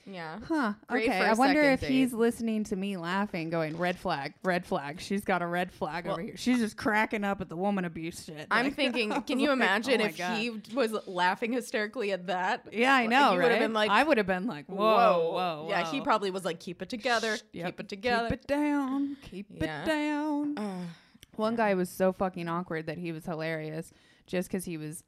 [0.09, 0.39] Yeah.
[0.47, 1.19] huh, Great okay.
[1.19, 1.89] I wonder if date.
[1.89, 5.01] he's listening to me laughing, going red flag, red flag.
[5.01, 6.37] She's got a red flag Well- over here.
[6.37, 8.47] She's just cracking up at the woman abuse shit.
[8.49, 10.37] I'm Like, thinking, can you like, imagine oh if God.
[10.37, 12.67] he was laughing hysterically at that?
[12.71, 13.59] Yeah, I know, you right?
[13.59, 16.81] been like, I would have been like, whoa, whoa, Yeah, he probably was like, keep
[16.81, 17.65] it together, Yep.
[17.65, 18.29] keep it together.
[18.29, 19.17] Keep it down.
[19.23, 19.83] Keep Yeah.
[19.83, 20.57] it down.
[20.57, 20.87] Ugh.
[21.35, 23.91] One guy was so fucking awkward that he was hilarious
[24.25, 25.03] just because he was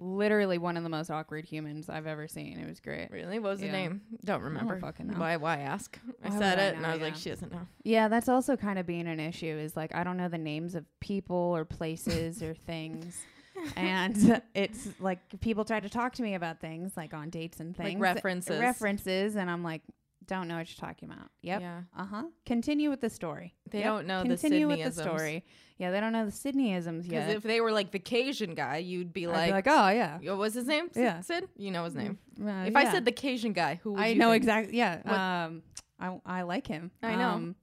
[0.00, 2.58] literally one of the most awkward humans I've ever seen.
[2.58, 3.10] It was great.
[3.10, 3.38] really?
[3.38, 3.66] What was Yeah.
[3.68, 4.00] the name?
[4.24, 4.78] Don't remember.
[4.80, 5.18] fucking know.
[5.18, 5.36] Why?
[5.36, 5.98] Why ask?
[6.24, 6.86] I Why said would I it, and?
[6.86, 7.66] I was like, she doesn't know.
[7.84, 10.74] Yeah, that's also kind of being an issue is like I don't know the names
[10.74, 13.18] of people or places or things.
[13.76, 17.76] And it's like people try to talk to me about things like on dates and
[17.78, 18.00] Like things.
[18.00, 18.58] references.
[18.58, 19.82] References and I'm like
[20.30, 21.28] Don't know what you're talking about.
[21.42, 21.60] Yep.
[21.60, 21.80] Yeah.
[21.96, 22.22] Uh huh.
[22.46, 23.54] Continue with the story.
[23.70, 23.86] They Yep.
[23.86, 25.02] don't know the Continue with the Sydneyisms.
[25.02, 25.44] story.
[25.76, 27.26] Yeah, they don't know the Sydneyisms yet.
[27.26, 30.18] Because if they were like the Cajun guy, you'd be like, be like, oh yeah.
[30.22, 30.88] What was his name?
[30.92, 31.02] Sid?
[31.02, 31.20] Yeah.
[31.20, 31.48] Sid?
[31.56, 32.18] You know his name.
[32.40, 34.76] Uh, if I said the Cajun guy, who would I know exactly.
[34.78, 35.00] Yeah.
[35.02, 35.62] What- Um,
[35.98, 36.92] I I like him.
[37.02, 37.28] I know.
[37.30, 37.56] Um,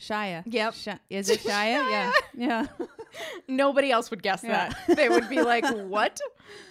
[0.00, 0.44] Shia.
[0.46, 0.74] Yep.
[0.74, 1.90] Shi- is it Shia?
[1.90, 2.12] yeah.
[2.36, 2.66] Yeah.
[3.48, 4.70] Nobody else would guess Yeah.
[4.86, 4.96] that.
[4.96, 6.20] They would be like, "What?"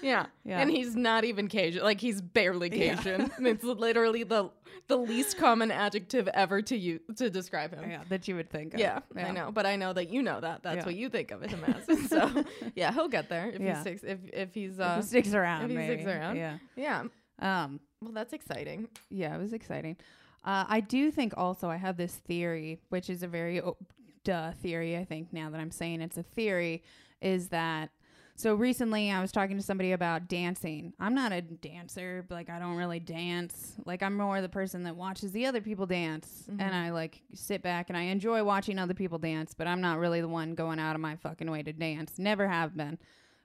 [0.01, 0.27] Yeah.
[0.43, 0.59] Yeah.
[0.59, 1.83] And he's not even Cajun.
[1.83, 2.69] Like he's barely.
[2.69, 3.31] Cajun.
[3.39, 4.49] it's literally the
[4.87, 7.89] the least common adjective ever to you to describe him.
[7.89, 8.03] yeah.
[8.09, 8.73] That you would think.
[8.73, 8.79] Of.
[8.79, 10.63] Yeah, I know, but I know that you know that.
[10.63, 10.85] That's Yeah.
[10.85, 12.09] what you think of him as.
[12.09, 12.43] so,
[12.75, 13.75] yeah, he'll get there if Yeah.
[13.75, 14.03] he sticks.
[14.03, 15.71] If if he's If uh, he sticks around.
[15.71, 16.17] if he sticks maybe.
[16.17, 16.35] around.
[16.35, 16.57] Yeah.
[16.75, 17.03] yeah.
[17.39, 17.79] Um.
[18.01, 18.89] Well, that's exciting.
[19.09, 19.95] Yeah, it was exciting.
[20.43, 23.77] Uh, I do think also I have this theory, which is a very oh,
[24.23, 24.97] duh theory.
[24.97, 26.83] I think now that I'm saying it's a theory,
[27.21, 27.89] is that
[28.35, 30.93] so recently I was talking to somebody about dancing.
[30.99, 33.75] I'm not a dancer, like I don't really dance.
[33.85, 37.61] Like I'm more the person that watches the other people dance, and I like sit
[37.61, 39.53] back and I enjoy watching other people dance.
[39.53, 42.13] But I'm not really the one going out of my fucking way to dance.
[42.17, 42.97] Never have been,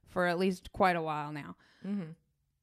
[0.09, 1.57] for at least quite a while now.
[1.87, 2.13] Mm-hmm.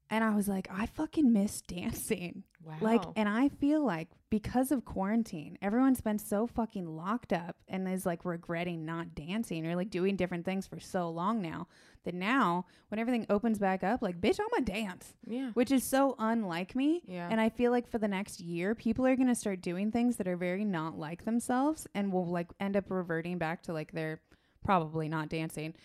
[0.10, 2.44] And I was like, I fucking miss dancing.
[2.64, 2.78] Wow.
[2.82, 7.88] Like, and I feel like because of quarantine, everyone's been so fucking locked up and
[7.88, 11.68] is like regretting not dancing or like doing different things for so long now
[12.06, 15.52] that now when everything opens back up, like, bitch, I'm gonna dance, yeah.
[15.54, 17.02] which is so unlike me.
[17.08, 17.28] Yeah.
[17.30, 20.28] And I feel like for the next year, people are gonna start doing things that
[20.28, 24.22] are very not like themselves and will like end up reverting back to like they're
[24.64, 25.76] probably not dancing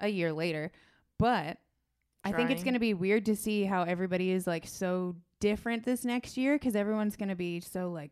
[0.00, 0.72] a year later.
[1.18, 1.58] But
[2.24, 5.84] I think it's going to be weird to see how everybody is like so different
[5.84, 8.10] this next year because everyone's going to be so like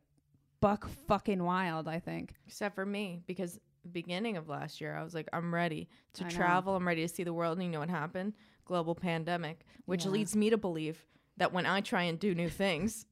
[0.61, 1.89] buck fucking wild.
[1.89, 2.35] I think.
[2.47, 3.59] Except for me, because
[3.91, 6.35] beginning of last year, I was like, I'm ready to I know.
[6.35, 6.77] travel.
[6.77, 7.59] I'm ready to see the world.
[7.59, 8.35] And you know what happened?
[8.65, 10.11] Global pandemic, which Yeah.
[10.13, 11.05] leads me to believe
[11.39, 13.07] that when I try and do new things,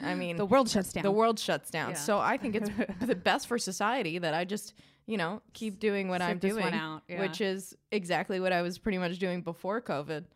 [0.00, 1.04] I mean, The world shuts down.
[1.04, 1.90] the world shuts down.
[1.90, 1.96] Yeah.
[1.96, 2.70] So I think it's
[3.06, 4.74] the best for society that I just,
[5.08, 7.18] you know, keep doing what Sit I'm doing, out, yeah.
[7.20, 10.26] which is exactly what I was pretty much doing before COVID,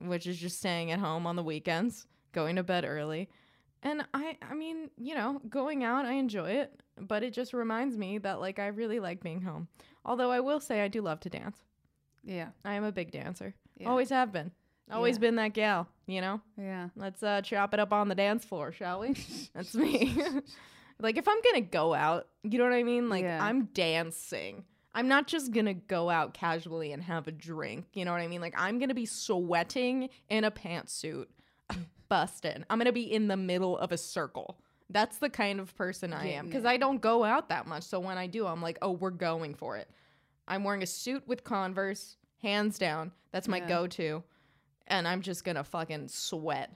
[0.00, 3.28] which is just staying at home on the weekends, going to bed early.
[3.82, 7.96] And I I mean, you know, going out, I enjoy it, but it just reminds
[7.98, 9.66] me that like I really like being home.
[10.04, 11.58] Although I will say I do love to dance.
[12.22, 12.50] yeah.
[12.64, 13.54] I am a big dancer.
[13.78, 13.88] Yeah.
[13.90, 14.52] Always have been.
[14.92, 15.20] Always Yeah.
[15.20, 16.40] been that gal, you know?
[16.56, 16.88] Yeah.
[16.94, 19.14] Let's uh chop it up on the dance floor, shall we?
[19.54, 20.22] That's me.
[21.02, 23.08] like if I'm gonna go out, you know what I mean?
[23.08, 23.42] Like Yeah.
[23.44, 24.64] I'm dancing.
[24.94, 27.86] I'm not just gonna go out casually and have a drink.
[27.92, 28.40] You know what I mean?
[28.40, 31.26] Like I'm gonna be sweating in a pantsuit,
[32.08, 32.64] busting.
[32.68, 34.58] I'm gonna be in the middle of a circle.
[34.92, 36.64] That's the kind of person I am because.
[36.64, 37.84] I don't go out that much.
[37.84, 39.88] So when I do, I'm like, oh, we're going for it.
[40.48, 43.12] I'm wearing a suit with Converse, hands down.
[43.30, 43.68] That's my Yeah.
[43.68, 44.24] go-to,
[44.88, 46.74] and I'm just gonna fucking sweat.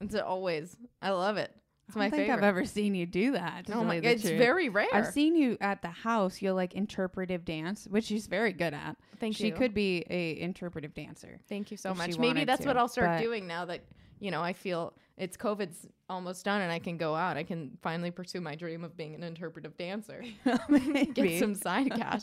[0.00, 0.76] It's always.
[1.00, 1.54] I love it.
[1.90, 2.38] It's I don't think favorite.
[2.38, 3.66] I've ever seen you do that.
[3.72, 3.84] oh my!
[3.84, 4.38] tell you the It's truth.
[4.38, 4.88] very rare.
[4.92, 6.40] I've seen you at the house.
[6.40, 8.96] You'll like interpretive dance, which she's very good at.
[9.18, 9.50] Thank she you.
[9.50, 11.40] She could be a interpretive dancer.
[11.48, 12.18] Thank you so much.
[12.18, 13.84] Maybe that's to, what I'll start doing now that
[14.18, 17.36] you know I feel it's COVID's almost done and I can go out.
[17.36, 20.24] I can finally pursue my dream of being an interpretive dancer.
[20.68, 21.06] Maybe.
[21.12, 22.22] Get some side cash.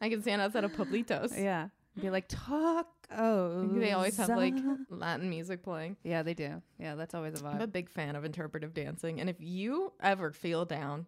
[0.00, 1.36] I can stand outside of Publitos.
[1.36, 1.68] Yeah.
[2.00, 3.78] Be like tacos.
[3.80, 4.54] They always have like
[4.90, 5.96] Latin music playing.
[6.02, 6.60] Yeah, they do.
[6.78, 9.20] Yeah, that's always a I'm a big fan of interpretive dancing.
[9.20, 11.06] And if you ever feel down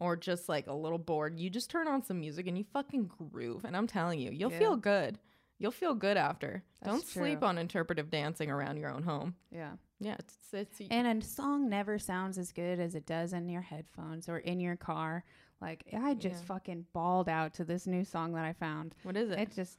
[0.00, 3.10] or just like a little bored, you just turn on some music and you fucking
[3.30, 3.64] groove.
[3.64, 4.58] And I'm telling you, you'll Yeah.
[4.58, 5.18] feel good.
[5.60, 6.62] You'll feel good after.
[6.80, 7.48] That's Don't sleep true.
[7.48, 9.34] on interpretive dancing around your own home.
[9.50, 9.72] Yeah.
[10.00, 13.48] Yeah, it's it's, it's And a song never sounds as good as it does in
[13.48, 15.24] your headphones or in your car.
[15.60, 16.46] Like I just Yeah.
[16.46, 18.94] fucking bawled out to this new song that I found.
[19.02, 19.38] what is it?
[19.40, 19.78] It just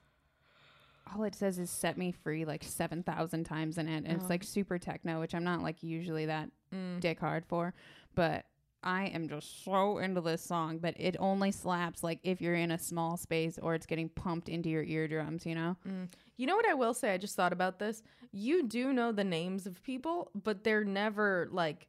[1.15, 4.03] all it says is set me free like 7,000 times in it.
[4.05, 4.15] And Oh.
[4.15, 6.99] it's like super techno, which I'm not like usually that Mm.
[6.99, 7.73] dick hard for,
[8.15, 8.45] but
[8.81, 12.71] I am just so into this song, but it only slaps like if you're in
[12.71, 15.75] a small space or it's getting pumped into your eardrums, you know?
[16.37, 17.13] You know what I will say?
[17.13, 18.01] I just thought about this.
[18.31, 21.87] You do know the names of people, but they're never like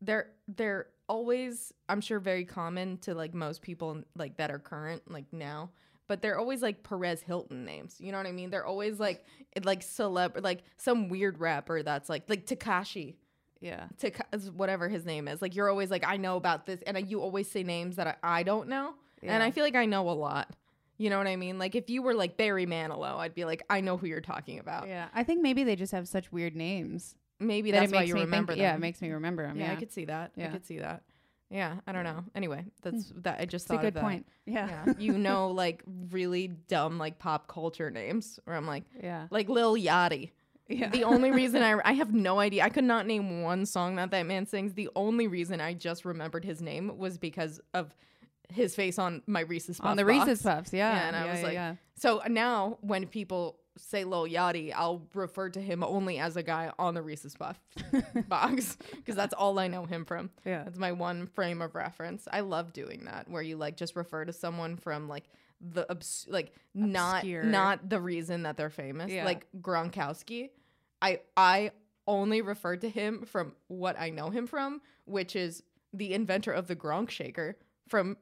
[0.00, 5.08] they're they're always I'm sure very common to like most people like that are current
[5.08, 5.70] like now.
[6.12, 7.96] But they're always like Perez Hilton names.
[7.98, 8.50] You know what I mean?
[8.50, 9.24] They're always like
[9.64, 13.14] like celeb like some weird rapper that's like like Takashi.
[13.62, 13.84] Yeah.
[13.96, 15.40] Taka- whatever his name is.
[15.40, 18.40] Like you're always like I know about this and you always say names that I,
[18.40, 18.92] I don't know.
[19.22, 20.50] And I feel like I know a lot.
[20.98, 21.58] You know what I mean?
[21.58, 24.58] Like if you were like Barry Manilow, I'd be like I know who you're talking
[24.58, 24.88] about.
[24.88, 25.08] Yeah.
[25.14, 27.14] I think maybe they just have such weird names.
[27.40, 28.64] Maybe that that's why you me remember think, them.
[28.64, 29.56] Yeah, it makes me remember them.
[29.58, 29.72] yeah, Yeah.
[29.72, 30.32] I could see that.
[30.36, 30.48] Yeah.
[30.48, 31.04] I could see that.
[31.52, 32.24] Yeah, I don't know.
[32.34, 33.20] Anyway, that's hmm.
[33.20, 33.40] that.
[33.40, 33.88] I just thought that.
[33.88, 34.02] it's a good of that.
[34.02, 34.26] point.
[34.46, 34.68] Yeah.
[34.86, 39.26] Yeah, you know, like really dumb like pop culture names, where I'm like, Yeah.
[39.30, 40.30] like Lil Yachty.
[40.68, 40.88] Yeah.
[40.88, 42.64] The only reason I I have no idea.
[42.64, 44.72] I could not name one song that that man sings.
[44.72, 47.94] The only reason I just remembered his name was because of
[48.48, 50.26] his face on my Reese's Puff on the box.
[50.26, 50.72] Reese's Puffs.
[50.72, 50.92] Yeah.
[50.92, 51.74] Yeah, and I was yeah, like, yeah.
[51.96, 56.70] So now when people say Lil Yachty, I'll refer to him only as a guy
[56.78, 57.58] on the Reese's Puff
[58.28, 60.30] box because that's all I know him from.
[60.44, 60.64] Yeah.
[60.64, 62.28] That's my one frame of reference.
[62.30, 65.24] I love doing that where you like just refer to someone from like
[65.60, 67.44] the obs- like Obscure.
[67.44, 69.10] not not the reason that they're famous.
[69.10, 69.24] Yeah.
[69.24, 70.50] Like Gronkowski,
[71.00, 71.70] I I
[72.06, 76.66] only refer to him from what I know him from, which is the inventor of
[76.66, 77.56] the Gronk shaker
[77.88, 78.16] from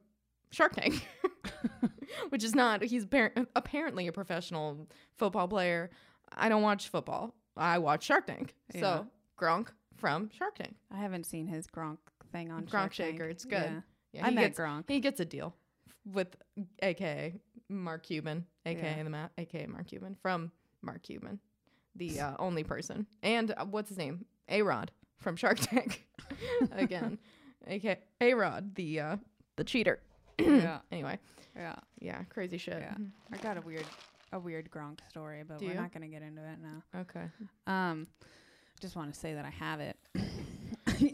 [0.51, 1.07] Shark Tank.
[2.29, 5.89] which is not he's appar- apparently a professional football player.
[6.33, 7.35] I don't watch football.
[7.57, 8.55] I watch Shark Tank.
[8.73, 8.81] Yeah.
[8.81, 9.07] So
[9.39, 10.75] Gronk from Shark Tank.
[10.93, 11.97] I haven't seen his Gronk
[12.31, 13.19] thing on Gronk Shark Tank.
[13.21, 13.53] it's good.
[13.63, 13.81] Yeah.
[14.13, 14.83] Yeah, I he met gets, Gronk.
[14.87, 15.55] He gets a deal
[16.11, 16.35] with
[16.81, 17.35] AKA
[17.69, 19.03] Mark Cuban, AKA Yeah.
[19.03, 21.39] the ma- AKA Mark Cuban from Mark Cuban,
[21.95, 24.25] the uh, only person, and uh, what's his name?
[24.49, 26.05] A Rod from Shark Tank,
[26.73, 27.19] again,
[27.67, 29.17] AKA A Rod, the uh,
[29.55, 29.99] the cheater.
[30.45, 30.79] Yeah.
[30.91, 31.19] Anyway,
[31.55, 31.75] Yeah.
[31.99, 32.77] yeah, crazy shit.
[32.79, 32.95] Yeah.
[33.31, 33.85] I got a weird
[34.33, 35.79] a weird Gronk story, but Do we're you?
[35.79, 37.01] not gonna get into it now.
[37.01, 37.25] Okay.
[37.67, 38.07] Um
[38.79, 39.97] just want to say that I have it.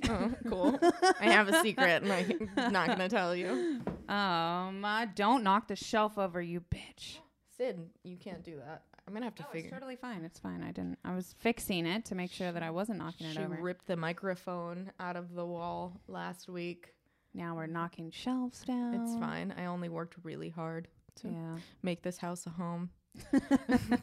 [0.10, 0.80] Oh, cool.
[1.22, 3.82] I have a secret, and I'm not gonna tell you.
[4.10, 7.20] Um, uh, don't knock the shelf over, you bitch.
[7.58, 8.84] Sid, you can't do that.
[9.08, 9.70] I'm gonna have to it's figure.
[9.72, 10.26] totally fine.
[10.26, 10.62] It's fine.
[10.62, 10.98] I didn't.
[11.06, 13.48] I was fixing it to make sure that I wasn't knocking it over.
[13.48, 13.62] She over.
[13.62, 16.94] ripped the microphone out of the wall last week.
[17.38, 18.94] Now we're knocking shelves down.
[18.96, 19.54] It's fine.
[19.58, 20.88] I only worked really hard
[21.22, 21.56] to Yeah.
[21.84, 22.90] make this house a home.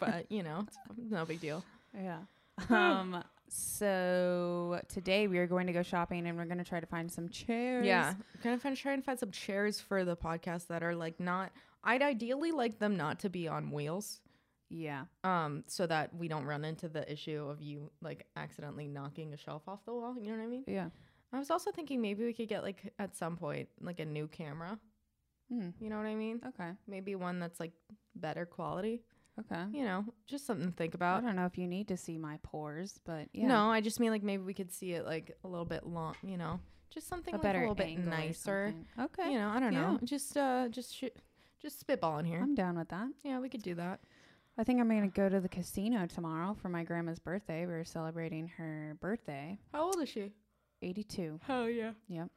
[0.00, 0.78] but, you know, it's
[1.10, 1.62] no big deal.
[1.94, 2.20] Yeah.
[2.70, 3.22] Um.
[3.48, 7.10] So today we are going to go shopping and we're going to try to find
[7.10, 7.84] some chairs.
[7.86, 8.14] Yeah.
[8.42, 11.50] Gonna find, try and find some chairs for the podcast that are like not
[11.82, 14.20] I'd ideally like them not to be on wheels.
[14.70, 15.04] Yeah.
[15.24, 19.36] Um, so that we don't run into the issue of you like accidentally knocking a
[19.36, 20.16] shelf off the wall.
[20.18, 20.64] You know what I mean?
[20.66, 20.88] Yeah.
[21.34, 24.28] I was also thinking maybe we could get like at some point like a new
[24.28, 24.78] camera.
[25.52, 25.70] Hmm.
[25.80, 26.40] You know what I mean?
[26.46, 26.70] Okay.
[26.86, 27.72] Maybe one that's like
[28.14, 29.02] better quality.
[29.40, 29.64] Okay.
[29.72, 31.22] You know, just something to think about.
[31.22, 33.48] I don't know if you need to see my pores, but yeah.
[33.48, 36.14] No, I just mean like maybe we could see it like a little bit long.
[36.22, 38.72] You know, just something a like better a little bit nicer.
[39.00, 39.32] Okay.
[39.32, 39.80] You know, I don't Yeah.
[39.92, 39.98] know.
[40.04, 41.18] Just uh, just sh-
[41.60, 42.40] just spitballing here.
[42.40, 43.08] I'm down with that.
[43.24, 44.00] yeah, we could do that.
[44.56, 47.66] I think I'm going to go to the casino tomorrow for my grandma's birthday.
[47.66, 50.30] We're celebrating her birthday, How old is she?
[50.84, 51.40] 82.
[51.46, 52.28] Hell yeah, Yep.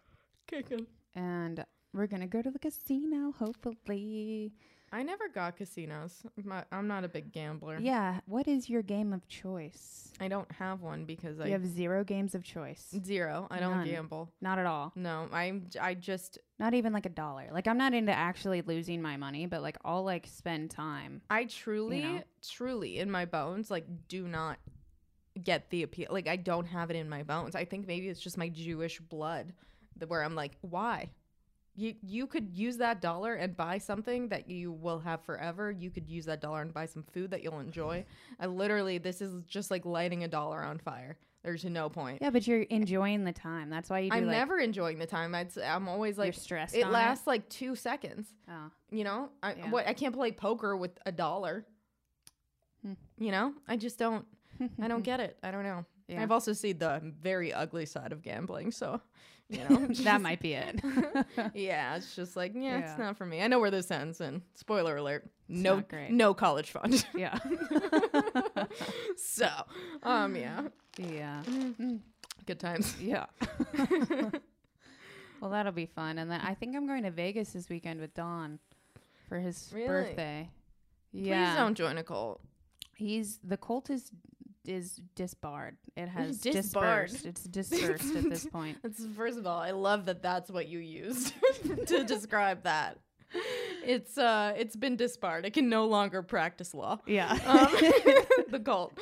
[0.48, 0.88] kicking.
[1.16, 4.54] And we're going to go to the casino, hopefully.
[4.90, 6.24] I never got casinos.
[6.46, 7.78] My, I'm not a big gambler.
[7.82, 8.22] Yeah.
[8.26, 10.14] What is your game of choice?
[10.22, 12.96] I don't have one because I You have zero games of choice.
[13.04, 13.48] zero.
[13.52, 13.88] I don't None.
[13.88, 14.32] gamble.
[14.40, 14.94] Not at all.
[14.96, 15.68] No, I'm.
[15.82, 16.38] I just.
[16.58, 17.50] Not even like a dollar.
[17.52, 21.22] Like I'm not into actually losing my money, but like I'll like spend time.
[21.30, 22.24] I truly, know?
[22.42, 24.58] truly, in my bones, like, do not
[25.38, 26.08] get the appeal.
[26.10, 27.56] Like, I don't have it in my bones.
[27.56, 29.54] I think maybe it's just my Jewish blood,
[30.08, 31.12] where I'm like, why?
[31.76, 35.70] You you could use that dollar and buy something that you will have forever.
[35.72, 38.04] You could use that dollar and buy some food that you'll enjoy.
[38.40, 41.18] I literally, this is just like lighting a dollar on fire.
[41.44, 42.18] There's no point.
[42.20, 43.70] Yeah, but you're enjoying the time.
[43.70, 45.36] That's why you do I'm like never enjoying the time.
[45.36, 46.76] I'd, I'm always you're like, stressed.
[46.76, 48.28] it lasts like two seconds.
[48.50, 48.72] Oh.
[48.90, 49.70] You know, I Yeah.
[49.70, 51.64] what I can't play poker with a dollar.
[52.82, 52.94] Hmm.
[53.20, 54.26] You know, I just don't.
[54.82, 55.38] I don't get it.
[55.44, 55.86] I don't know.
[56.08, 56.22] Yeah.
[56.22, 59.02] I've also seen the very ugly side of gambling, so
[59.50, 60.80] you know that might be it.
[61.54, 62.90] yeah, it's just like yeah, Yeah.
[62.92, 63.42] it's not for me.
[63.42, 67.06] I know where this ends, and spoiler alert: no, no college fund.
[67.16, 67.38] yeah.
[69.18, 69.50] so,
[70.04, 70.62] um, yeah,
[70.98, 71.42] yeah.
[72.46, 72.96] good times.
[73.02, 73.26] Yeah.
[75.42, 76.18] well, that'll be fun.
[76.18, 78.60] And then I think I'm going to Vegas this weekend with Don
[79.28, 79.88] for his Really?
[79.88, 80.50] birthday.
[81.12, 81.56] Please Yeah.
[81.56, 82.42] don't join a cult.
[82.96, 84.12] He's the cult is
[84.68, 85.78] is disbarred.
[85.96, 87.10] It has Disbarred.
[87.10, 87.26] dispersed.
[87.26, 88.78] It's dispersed at this point.
[88.84, 91.34] That's first of all, I love that that's what you used
[91.88, 92.98] to describe that.
[93.86, 95.46] It's uh, it's been disbarred.
[95.46, 97.00] It can no longer practice law.
[97.06, 97.32] Yeah.
[97.46, 97.68] Um,
[98.50, 98.98] the cult.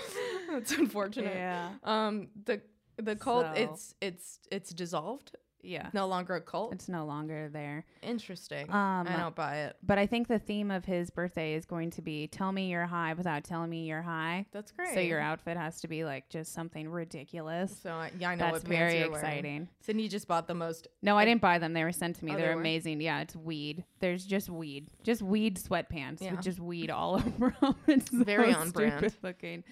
[0.49, 1.35] That's unfortunate.
[1.35, 1.71] yeah.
[1.83, 2.61] Um, the
[2.97, 3.45] the cult.
[3.45, 5.35] So- It's it's it's dissolved.
[5.65, 5.89] Yeah.
[5.93, 6.73] No longer a cult.
[6.73, 7.85] It's no longer there.
[8.01, 8.69] Interesting.
[8.71, 9.75] Um, I don't buy it.
[9.83, 12.85] But I think the theme of his birthday is going to be tell me you're
[12.85, 14.45] high without telling me you're high.
[14.51, 14.93] That's great.
[14.93, 17.75] So your outfit has to be like just something ridiculous.
[17.81, 19.67] So I, yeah, I know That's what pants very exciting.
[19.81, 20.87] Sydney just bought the most.
[21.01, 21.73] No, I didn't buy them.
[21.73, 22.33] They were sent to me.
[22.33, 23.01] Oh, They're they amazing.
[23.01, 23.83] Yeah, it's weed.
[23.99, 24.87] There's just weed.
[25.03, 26.31] Just weed sweatpants Yeah.
[26.31, 27.75] with just weed all over them.
[27.87, 28.97] It's Very so on brand.
[28.99, 29.63] stupid looking.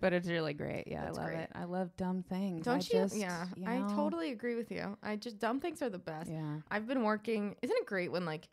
[0.00, 0.84] But it's really great.
[0.86, 1.40] Yeah, That's I love great.
[1.42, 1.50] it.
[1.54, 2.64] I love dumb things.
[2.64, 3.02] Don't I you?
[3.04, 4.96] Just, yeah, you I totally agree with you.
[5.02, 6.30] I just dumb things are the best.
[6.30, 6.58] Yeah.
[6.70, 7.56] I've been working.
[7.62, 8.48] Isn't it great when like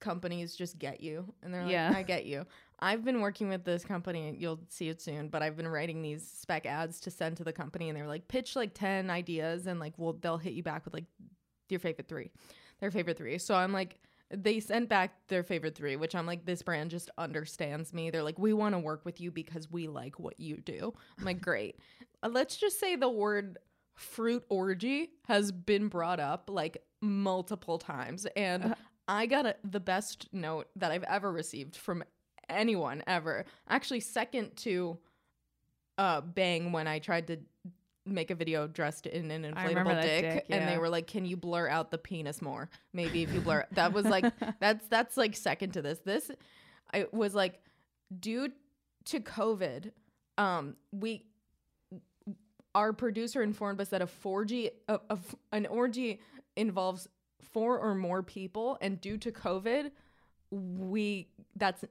[0.00, 1.92] companies just get you and they're like, Yeah.
[1.94, 2.46] I get you.
[2.82, 4.34] I've been working with this company.
[4.38, 7.52] You'll see it soon, but I've been writing these spec ads to send to the
[7.52, 10.86] company, and they're like, pitch like ten ideas, and like, well, they'll hit you back
[10.86, 11.04] with like
[11.68, 12.30] your favorite three,
[12.80, 13.36] their favorite three.
[13.36, 13.98] So I'm like,
[14.30, 18.08] they sent back their favorite three, which I'm like, this brand just understands me.
[18.10, 20.94] They're like, we want to work with you because we like what you do.
[21.18, 21.76] I'm like, great.
[22.22, 23.58] Uh, let's just say the word
[24.00, 28.74] fruit orgy has been brought up like multiple times, and
[29.06, 32.02] I got a, the best note that I've ever received from
[32.48, 33.44] anyone ever.
[33.68, 34.98] Actually, second to
[35.98, 37.38] uh, Bang when I tried to
[38.06, 41.36] make a video dressed in an inflatable dick, dick, and they were like, "Can you
[41.36, 42.70] blur out the penis more?
[42.92, 45.98] Maybe if you blur." that was like that's that's like second to this.
[46.04, 46.30] This
[46.92, 47.60] I was like
[48.18, 48.48] due
[49.06, 49.92] to COVID,
[50.38, 51.24] um, we
[52.74, 55.18] our producer informed us that a 4G a,
[55.52, 56.20] an orgy
[56.56, 57.08] involves
[57.52, 59.90] four or more people, and due to COVID,
[60.50, 61.84] we that's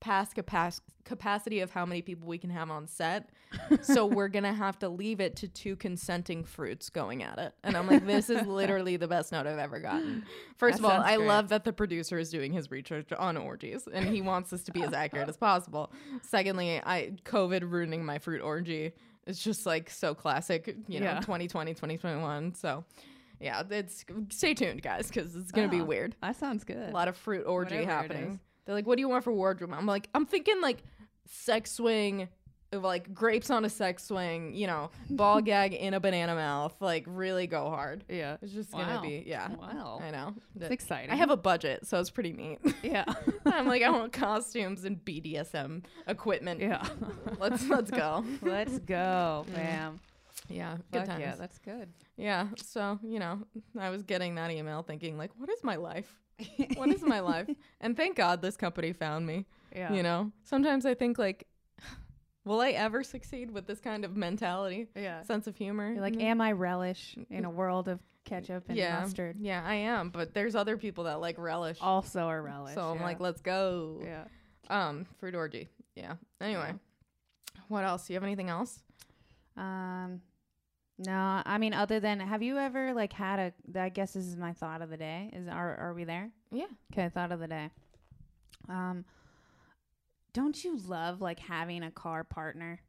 [0.00, 3.30] past capac- capacity of how many people we can have on set.
[3.82, 7.54] so we're gonna have to leave it to two consenting fruits going at it.
[7.62, 10.24] And I'm like, this is literally the best note I've ever gotten.
[10.56, 11.28] First That of all, I great.
[11.28, 14.72] love that the producer is doing his research on orgies and he wants this to
[14.72, 15.92] be as accurate as possible.
[16.22, 18.92] Secondly, I COVID ruining my fruit orgy.
[19.26, 21.20] It's just like so classic, you know, Yeah.
[21.20, 22.54] 2020, 2021.
[22.54, 22.84] So
[23.40, 26.16] yeah, it's stay tuned, guys, because it's gonna be Oh, weird.
[26.22, 26.88] That sounds good.
[26.90, 28.40] A lot of fruit orgy Whatever happening.
[28.64, 30.82] They're like, "What do you want for wardrobe?" I'm like, "I'm thinking like
[31.26, 32.28] sex swing,
[32.72, 37.04] like grapes on a sex swing, you know, ball gag in a banana mouth, like
[37.06, 38.36] really go hard." yeah.
[38.42, 38.80] It's just Wow.
[38.86, 39.48] gonna be yeah.
[39.54, 40.00] Wow.
[40.02, 40.34] I know.
[40.58, 41.10] It's exciting.
[41.10, 42.58] I have a budget, so it's pretty neat.
[42.82, 43.04] yeah.
[43.46, 46.60] I'm like, I want costumes and BDSM equipment.
[46.60, 46.86] yeah.
[47.38, 48.24] Let's let's go.
[48.42, 50.00] Let's go, fam.
[50.48, 51.20] Yeah, good Fuck times.
[51.20, 51.88] yeah, that's good.
[52.16, 52.48] Yeah.
[52.56, 53.40] So, you know,
[53.78, 56.18] I was getting that email thinking, like, what is my life?
[56.74, 57.48] What is my life?
[57.80, 59.46] And thank God this company found me.
[59.74, 59.92] Yeah.
[59.92, 61.46] You know, sometimes I think, like,
[62.44, 65.22] will I ever succeed with this kind of mentality, Yeah.
[65.22, 65.92] sense of humor?
[65.92, 66.24] You're like, know?
[66.26, 69.36] am I relish in a world of ketchup and yeah, mustard?
[69.40, 70.10] Yeah, I am.
[70.10, 71.78] But there's other people that like relish.
[71.80, 72.74] Also are relish.
[72.74, 73.04] so I'm yeah.
[73.04, 74.00] like, let's go.
[74.02, 74.24] yeah.
[74.70, 75.68] Um, fruit orgy.
[75.94, 76.14] Yeah.
[76.40, 76.74] Anyway,
[77.68, 78.06] what else?
[78.06, 78.80] Do you have anything else?
[79.56, 80.20] Um,
[80.98, 83.80] no, I mean, other than, have you ever like had a?
[83.80, 85.30] I guess this is my thought of the day.
[85.32, 86.30] Is are are we there?
[86.52, 86.66] Yeah.
[86.92, 87.70] Okay, thought of the day.
[88.68, 89.04] Um,
[90.34, 92.80] don't you love like having a car partner?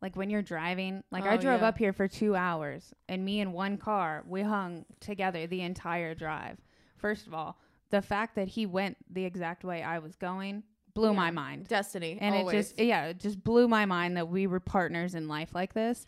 [0.00, 1.68] Like when you're driving, like I Oh, drove yeah.
[1.68, 6.14] up here for two hours, and me and one car, we hung together the entire
[6.14, 6.58] drive.
[6.96, 7.56] First of all,
[7.90, 10.64] the fact that he went the exact way I was going
[10.94, 12.18] blew my mind Destiny.
[12.20, 12.52] and always.
[12.54, 15.72] it just yeah it just blew my mind that we were partners in life like
[15.72, 16.04] this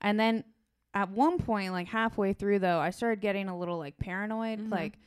[0.00, 0.44] and then
[0.94, 4.70] at one point like halfway through though i started getting a little like paranoid Mhm.
[4.70, 5.00] like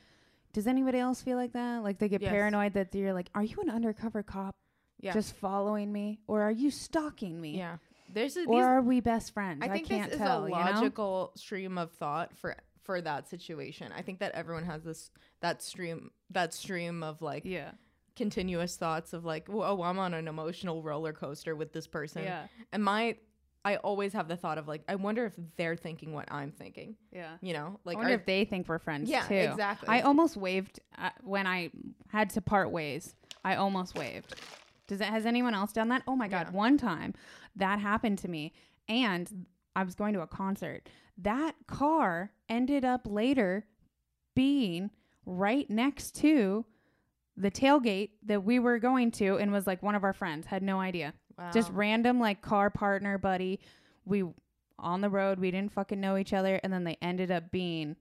[0.52, 2.32] does anybody else feel like that like they get Yes.
[2.32, 4.58] paranoid that you're like are you an undercover cop
[5.04, 5.14] yeah.
[5.14, 7.78] just following me or are you stalking me yeah.
[8.14, 10.64] There's a, or are we best friends I think can't this tell is a you
[10.64, 13.92] know logical stream of thought for for that situation.
[13.96, 15.10] I think that everyone has this
[15.42, 17.72] that stream that stream of like yeah
[18.16, 22.24] continuous thoughts of like, oh, I'm on an emotional roller coaster with this person.
[22.24, 23.18] yeah And my
[23.66, 26.96] I always have the thought of like, I wonder if they're thinking what I'm thinking.
[27.12, 29.36] yeah You know, like I wonder if they think we're friends yeah, too.
[29.36, 29.90] exactly.
[29.90, 31.72] I almost waved uh, when I
[32.10, 33.16] had to part ways.
[33.44, 34.36] I almost waved.
[34.88, 35.08] Does it?
[35.08, 36.04] Has anyone else done that?
[36.08, 36.48] Oh my god!
[36.50, 36.58] Yeah.
[36.58, 37.14] One time
[37.56, 38.54] that happened to me,
[38.88, 40.90] and I was going to a concert.
[41.18, 43.66] That car ended up later
[44.36, 44.92] being
[45.26, 46.66] right next to
[47.38, 50.48] the tailgate that we were going to, and was like one of our friends.
[50.48, 51.14] Had no idea.
[51.52, 53.60] Just random like car partner buddy.
[54.06, 54.24] We
[54.78, 55.40] on the road.
[55.40, 57.96] We didn't fucking know each other, and then they ended up being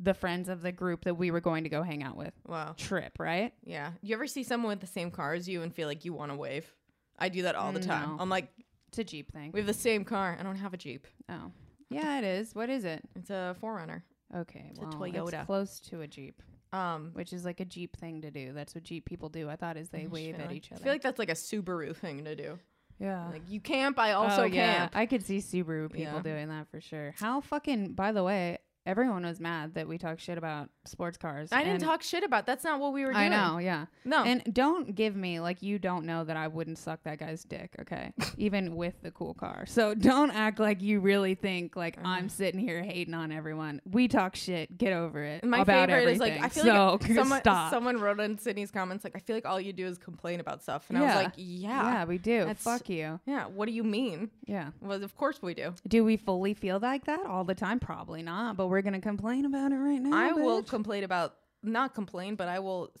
[0.00, 2.32] the friends of the group that we were going to go hang out with.
[2.46, 2.74] wow.
[2.76, 3.52] Trip, right?
[3.64, 3.92] Yeah.
[4.02, 6.30] You ever see someone with the same car as you and feel like you want
[6.30, 6.72] to wave?
[7.18, 8.10] I do that all the time.
[8.10, 8.16] No.
[8.20, 8.48] I'm like,
[8.88, 9.50] It's a Jeep thing.
[9.52, 10.36] we have the same car.
[10.38, 11.06] I don't have a Jeep.
[11.28, 11.50] oh,
[11.90, 12.54] yeah, it is.
[12.54, 13.02] What is it?
[13.16, 14.02] It's a 4Runner.
[14.36, 15.32] Okay, It's a well, Toyota.
[15.32, 16.42] It's close to a Jeep,
[16.72, 18.52] Um, which is like a Jeep thing to do.
[18.52, 19.48] That's what Jeep people do.
[19.48, 20.80] I thought is they wave feel at like- each other.
[20.80, 22.58] I feel like that's like a Subaru thing to do.
[23.00, 23.28] yeah.
[23.30, 24.74] Like you camp, I also oh, yeah.
[24.76, 24.92] camp.
[24.94, 26.22] I could see Subaru people Yeah.
[26.22, 27.14] doing that for sure.
[27.18, 27.94] How fucking?
[27.94, 28.58] By the way,
[28.88, 31.50] everyone was mad that we talked shit about sports cars.
[31.52, 32.46] I didn't talk shit about.
[32.46, 33.24] That's not what we were doing.
[33.24, 33.84] I know, yeah.
[34.04, 34.24] No.
[34.24, 37.76] And don't give me like you don't know that I wouldn't suck that guy's dick,
[37.80, 38.12] okay?
[38.38, 39.66] Even with the cool car.
[39.66, 43.82] So don't act like you really think like I'm sitting here hating on everyone.
[43.84, 44.78] We talk shit.
[44.78, 45.44] Get over it.
[45.44, 46.40] My favorite is like.
[46.40, 47.70] I feel so, like someone stop.
[47.70, 50.62] someone wrote in Sydney's comments like I feel like all you do is complain about
[50.62, 52.38] stuff, and I was like, yeah, yeah, we do.
[52.38, 53.20] That's- Fuck you.
[53.26, 53.46] yeah.
[53.46, 54.30] What do you mean?
[54.46, 54.70] Yeah.
[54.80, 55.74] Well, of course we do.
[55.86, 57.78] Do we fully feel like that all the time?
[57.78, 58.56] Probably not.
[58.56, 60.16] But we're gonna complain about it right now.
[60.16, 62.92] I will complain about not complain, but I will.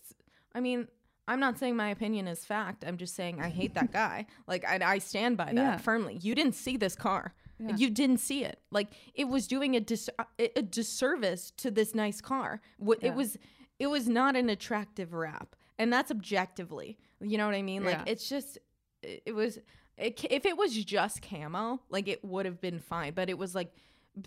[0.54, 0.88] I mean,
[1.26, 2.84] I'm not saying my opinion is fact.
[2.86, 4.26] I'm just saying I hate that guy.
[4.46, 5.76] Like I, I stand by that Yeah.
[5.76, 6.18] firmly.
[6.22, 7.34] You didn't see this car.
[7.60, 7.76] Yeah.
[7.76, 8.60] You didn't see it.
[8.70, 12.60] Like it was doing a dis- uh, a a disservice to this nice car.
[12.78, 13.10] What Yeah.
[13.10, 13.36] it was
[13.78, 15.54] it was not an attractive wrap.
[15.78, 16.98] And that's objectively.
[17.20, 17.84] You know what I mean?
[17.84, 18.58] Like it's just
[19.02, 19.58] it, it was
[19.96, 23.54] it, if it was just camo, like it would have been fine, but it was
[23.54, 23.72] like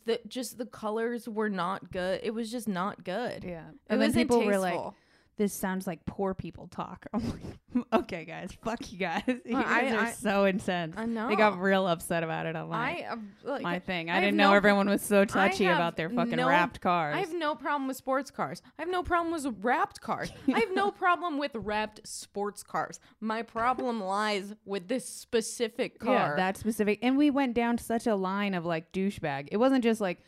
[0.06, 2.22] the just the colors were not good.
[2.24, 3.44] It was just not good.
[3.44, 3.70] Yeah.
[3.70, 4.80] It And then people were like.
[5.42, 7.04] This sounds like poor people talk.
[7.16, 9.24] I'm like, okay, guys, fuck you guys.
[9.28, 10.96] You Well, I- guys are I- so intense.
[10.96, 11.28] I know.
[11.30, 13.04] They got real upset about it online.
[13.04, 14.12] I uh, like, my thing.
[14.12, 17.16] I, have didn't know no- everyone was so touchy about their fucking no- wrapped cars.
[17.16, 18.62] I have no problem with sports cars.
[18.78, 20.32] I have no problem with wrapped cars.
[20.54, 23.00] I have no problem with wrapped sports cars.
[23.20, 26.14] My problem lies with this specific car.
[26.14, 27.00] Yeah, that specific.
[27.02, 29.48] And we went down such a line of like douchebag.
[29.52, 30.20] It wasn't just like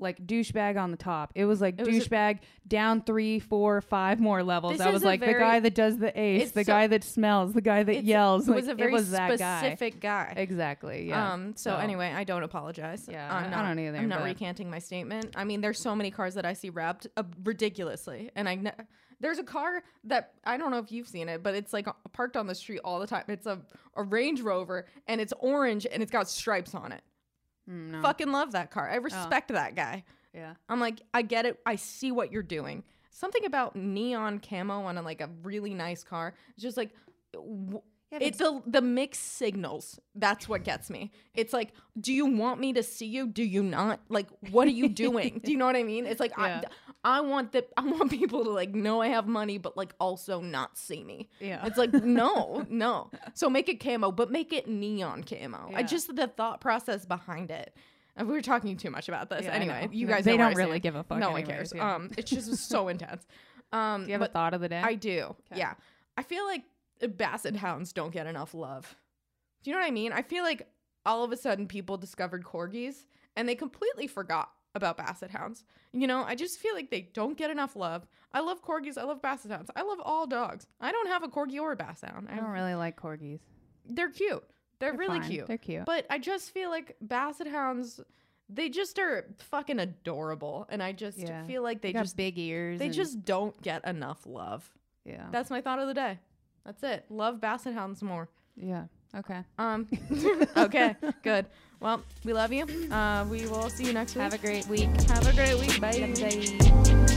[0.00, 1.32] like douchebag on the top.
[1.34, 4.80] It was like It was a- douchebag down three, four, five more levels.
[4.80, 7.52] I was a like the guy that does the ace, the so- guy that smells,
[7.52, 8.46] the guy that yells.
[8.46, 9.58] It like, was a very was that guy.
[9.60, 10.34] specific guy.
[10.36, 11.08] Exactly.
[11.08, 11.32] Yeah.
[11.32, 11.54] Um.
[11.56, 13.08] So, anyway, I don't apologize.
[13.10, 15.34] Yeah, I'm I- I not, don't either, I'm not recanting my statement.
[15.36, 18.54] I mean, there's so many cars that I see wrapped uh, ridiculously, and I.
[18.56, 18.72] Ne-
[19.20, 22.36] there's a car that I don't know if you've seen it, but it's like parked
[22.36, 23.24] on the street all the time.
[23.26, 23.58] It's a
[23.96, 27.00] a Range Rover, and it's orange, and it's got stripes on it.
[27.68, 28.02] Mm, no.
[28.02, 28.88] Fucking love that car.
[28.88, 30.04] I respect that guy.
[30.34, 30.54] Yeah.
[30.68, 31.58] I'm like, I get it.
[31.66, 32.84] I see what you're doing.
[33.10, 36.34] Something about neon camo on a, like a really nice car.
[36.54, 36.90] It's just like,
[37.32, 39.98] w- it's the the mixed signals.
[40.14, 41.10] That's what gets me.
[41.34, 43.26] It's like, do you want me to see you?
[43.26, 44.00] Do you not?
[44.08, 45.40] Like, what are you doing?
[45.44, 46.06] do you know what I mean?
[46.06, 46.62] It's like Yeah.
[46.64, 49.94] I, I want the I want people to like know I have money, but like
[50.00, 51.28] also not see me.
[51.40, 51.64] Yeah.
[51.66, 53.10] It's like no, no.
[53.34, 55.70] So make it camo, but make it neon camo.
[55.74, 57.74] I just the thought process behind it.
[58.18, 59.44] We were talking too much about this.
[59.44, 61.72] Yeah, anyway, you guys they don't really give a fuck No one cares.
[61.74, 61.94] yeah.
[61.94, 63.24] Um, it's just so intense.
[63.72, 64.80] Um, Do you have a thought of the day?
[64.82, 65.36] I do.
[65.54, 65.74] Yeah,
[66.16, 66.64] I feel like
[67.16, 68.96] basset hounds don't get enough love.
[69.62, 70.12] Do you know what I mean?
[70.12, 70.66] I feel like
[71.06, 73.04] all of a sudden people discovered corgis
[73.36, 75.64] and they completely forgot about basset hounds.
[75.92, 78.06] You know, I just feel like they don't get enough love.
[78.32, 78.96] I love corgis.
[78.96, 79.70] I love basset hounds.
[79.76, 80.66] I love all dogs.
[80.80, 82.28] I don't have a corgi or a basset hound.
[82.30, 83.40] I don't really like corgis.
[83.86, 84.42] They're cute.
[84.80, 85.30] They're, They're really fine.
[85.30, 85.46] cute.
[85.46, 85.84] They're cute.
[85.84, 88.00] But I just feel like basset hounds,
[88.48, 91.44] they just are fucking adorable, and I just Yeah.
[91.46, 92.78] feel like they They just big ears.
[92.78, 94.70] they just don't get enough love.
[95.04, 95.26] yeah.
[95.32, 96.18] That's my thought of the day.
[96.64, 97.06] That's it.
[97.10, 98.28] Love basset hounds more.
[98.56, 98.84] yeah.
[99.16, 99.42] Okay.
[99.58, 99.88] Um.
[100.56, 100.94] okay.
[101.22, 101.46] Good.
[101.80, 102.64] Well, we love you.
[102.90, 104.22] Uh, we will see you next week.
[104.22, 104.88] Have a great week.
[105.08, 105.80] Have a great week.
[105.80, 106.12] Bye.
[106.20, 107.14] Bye.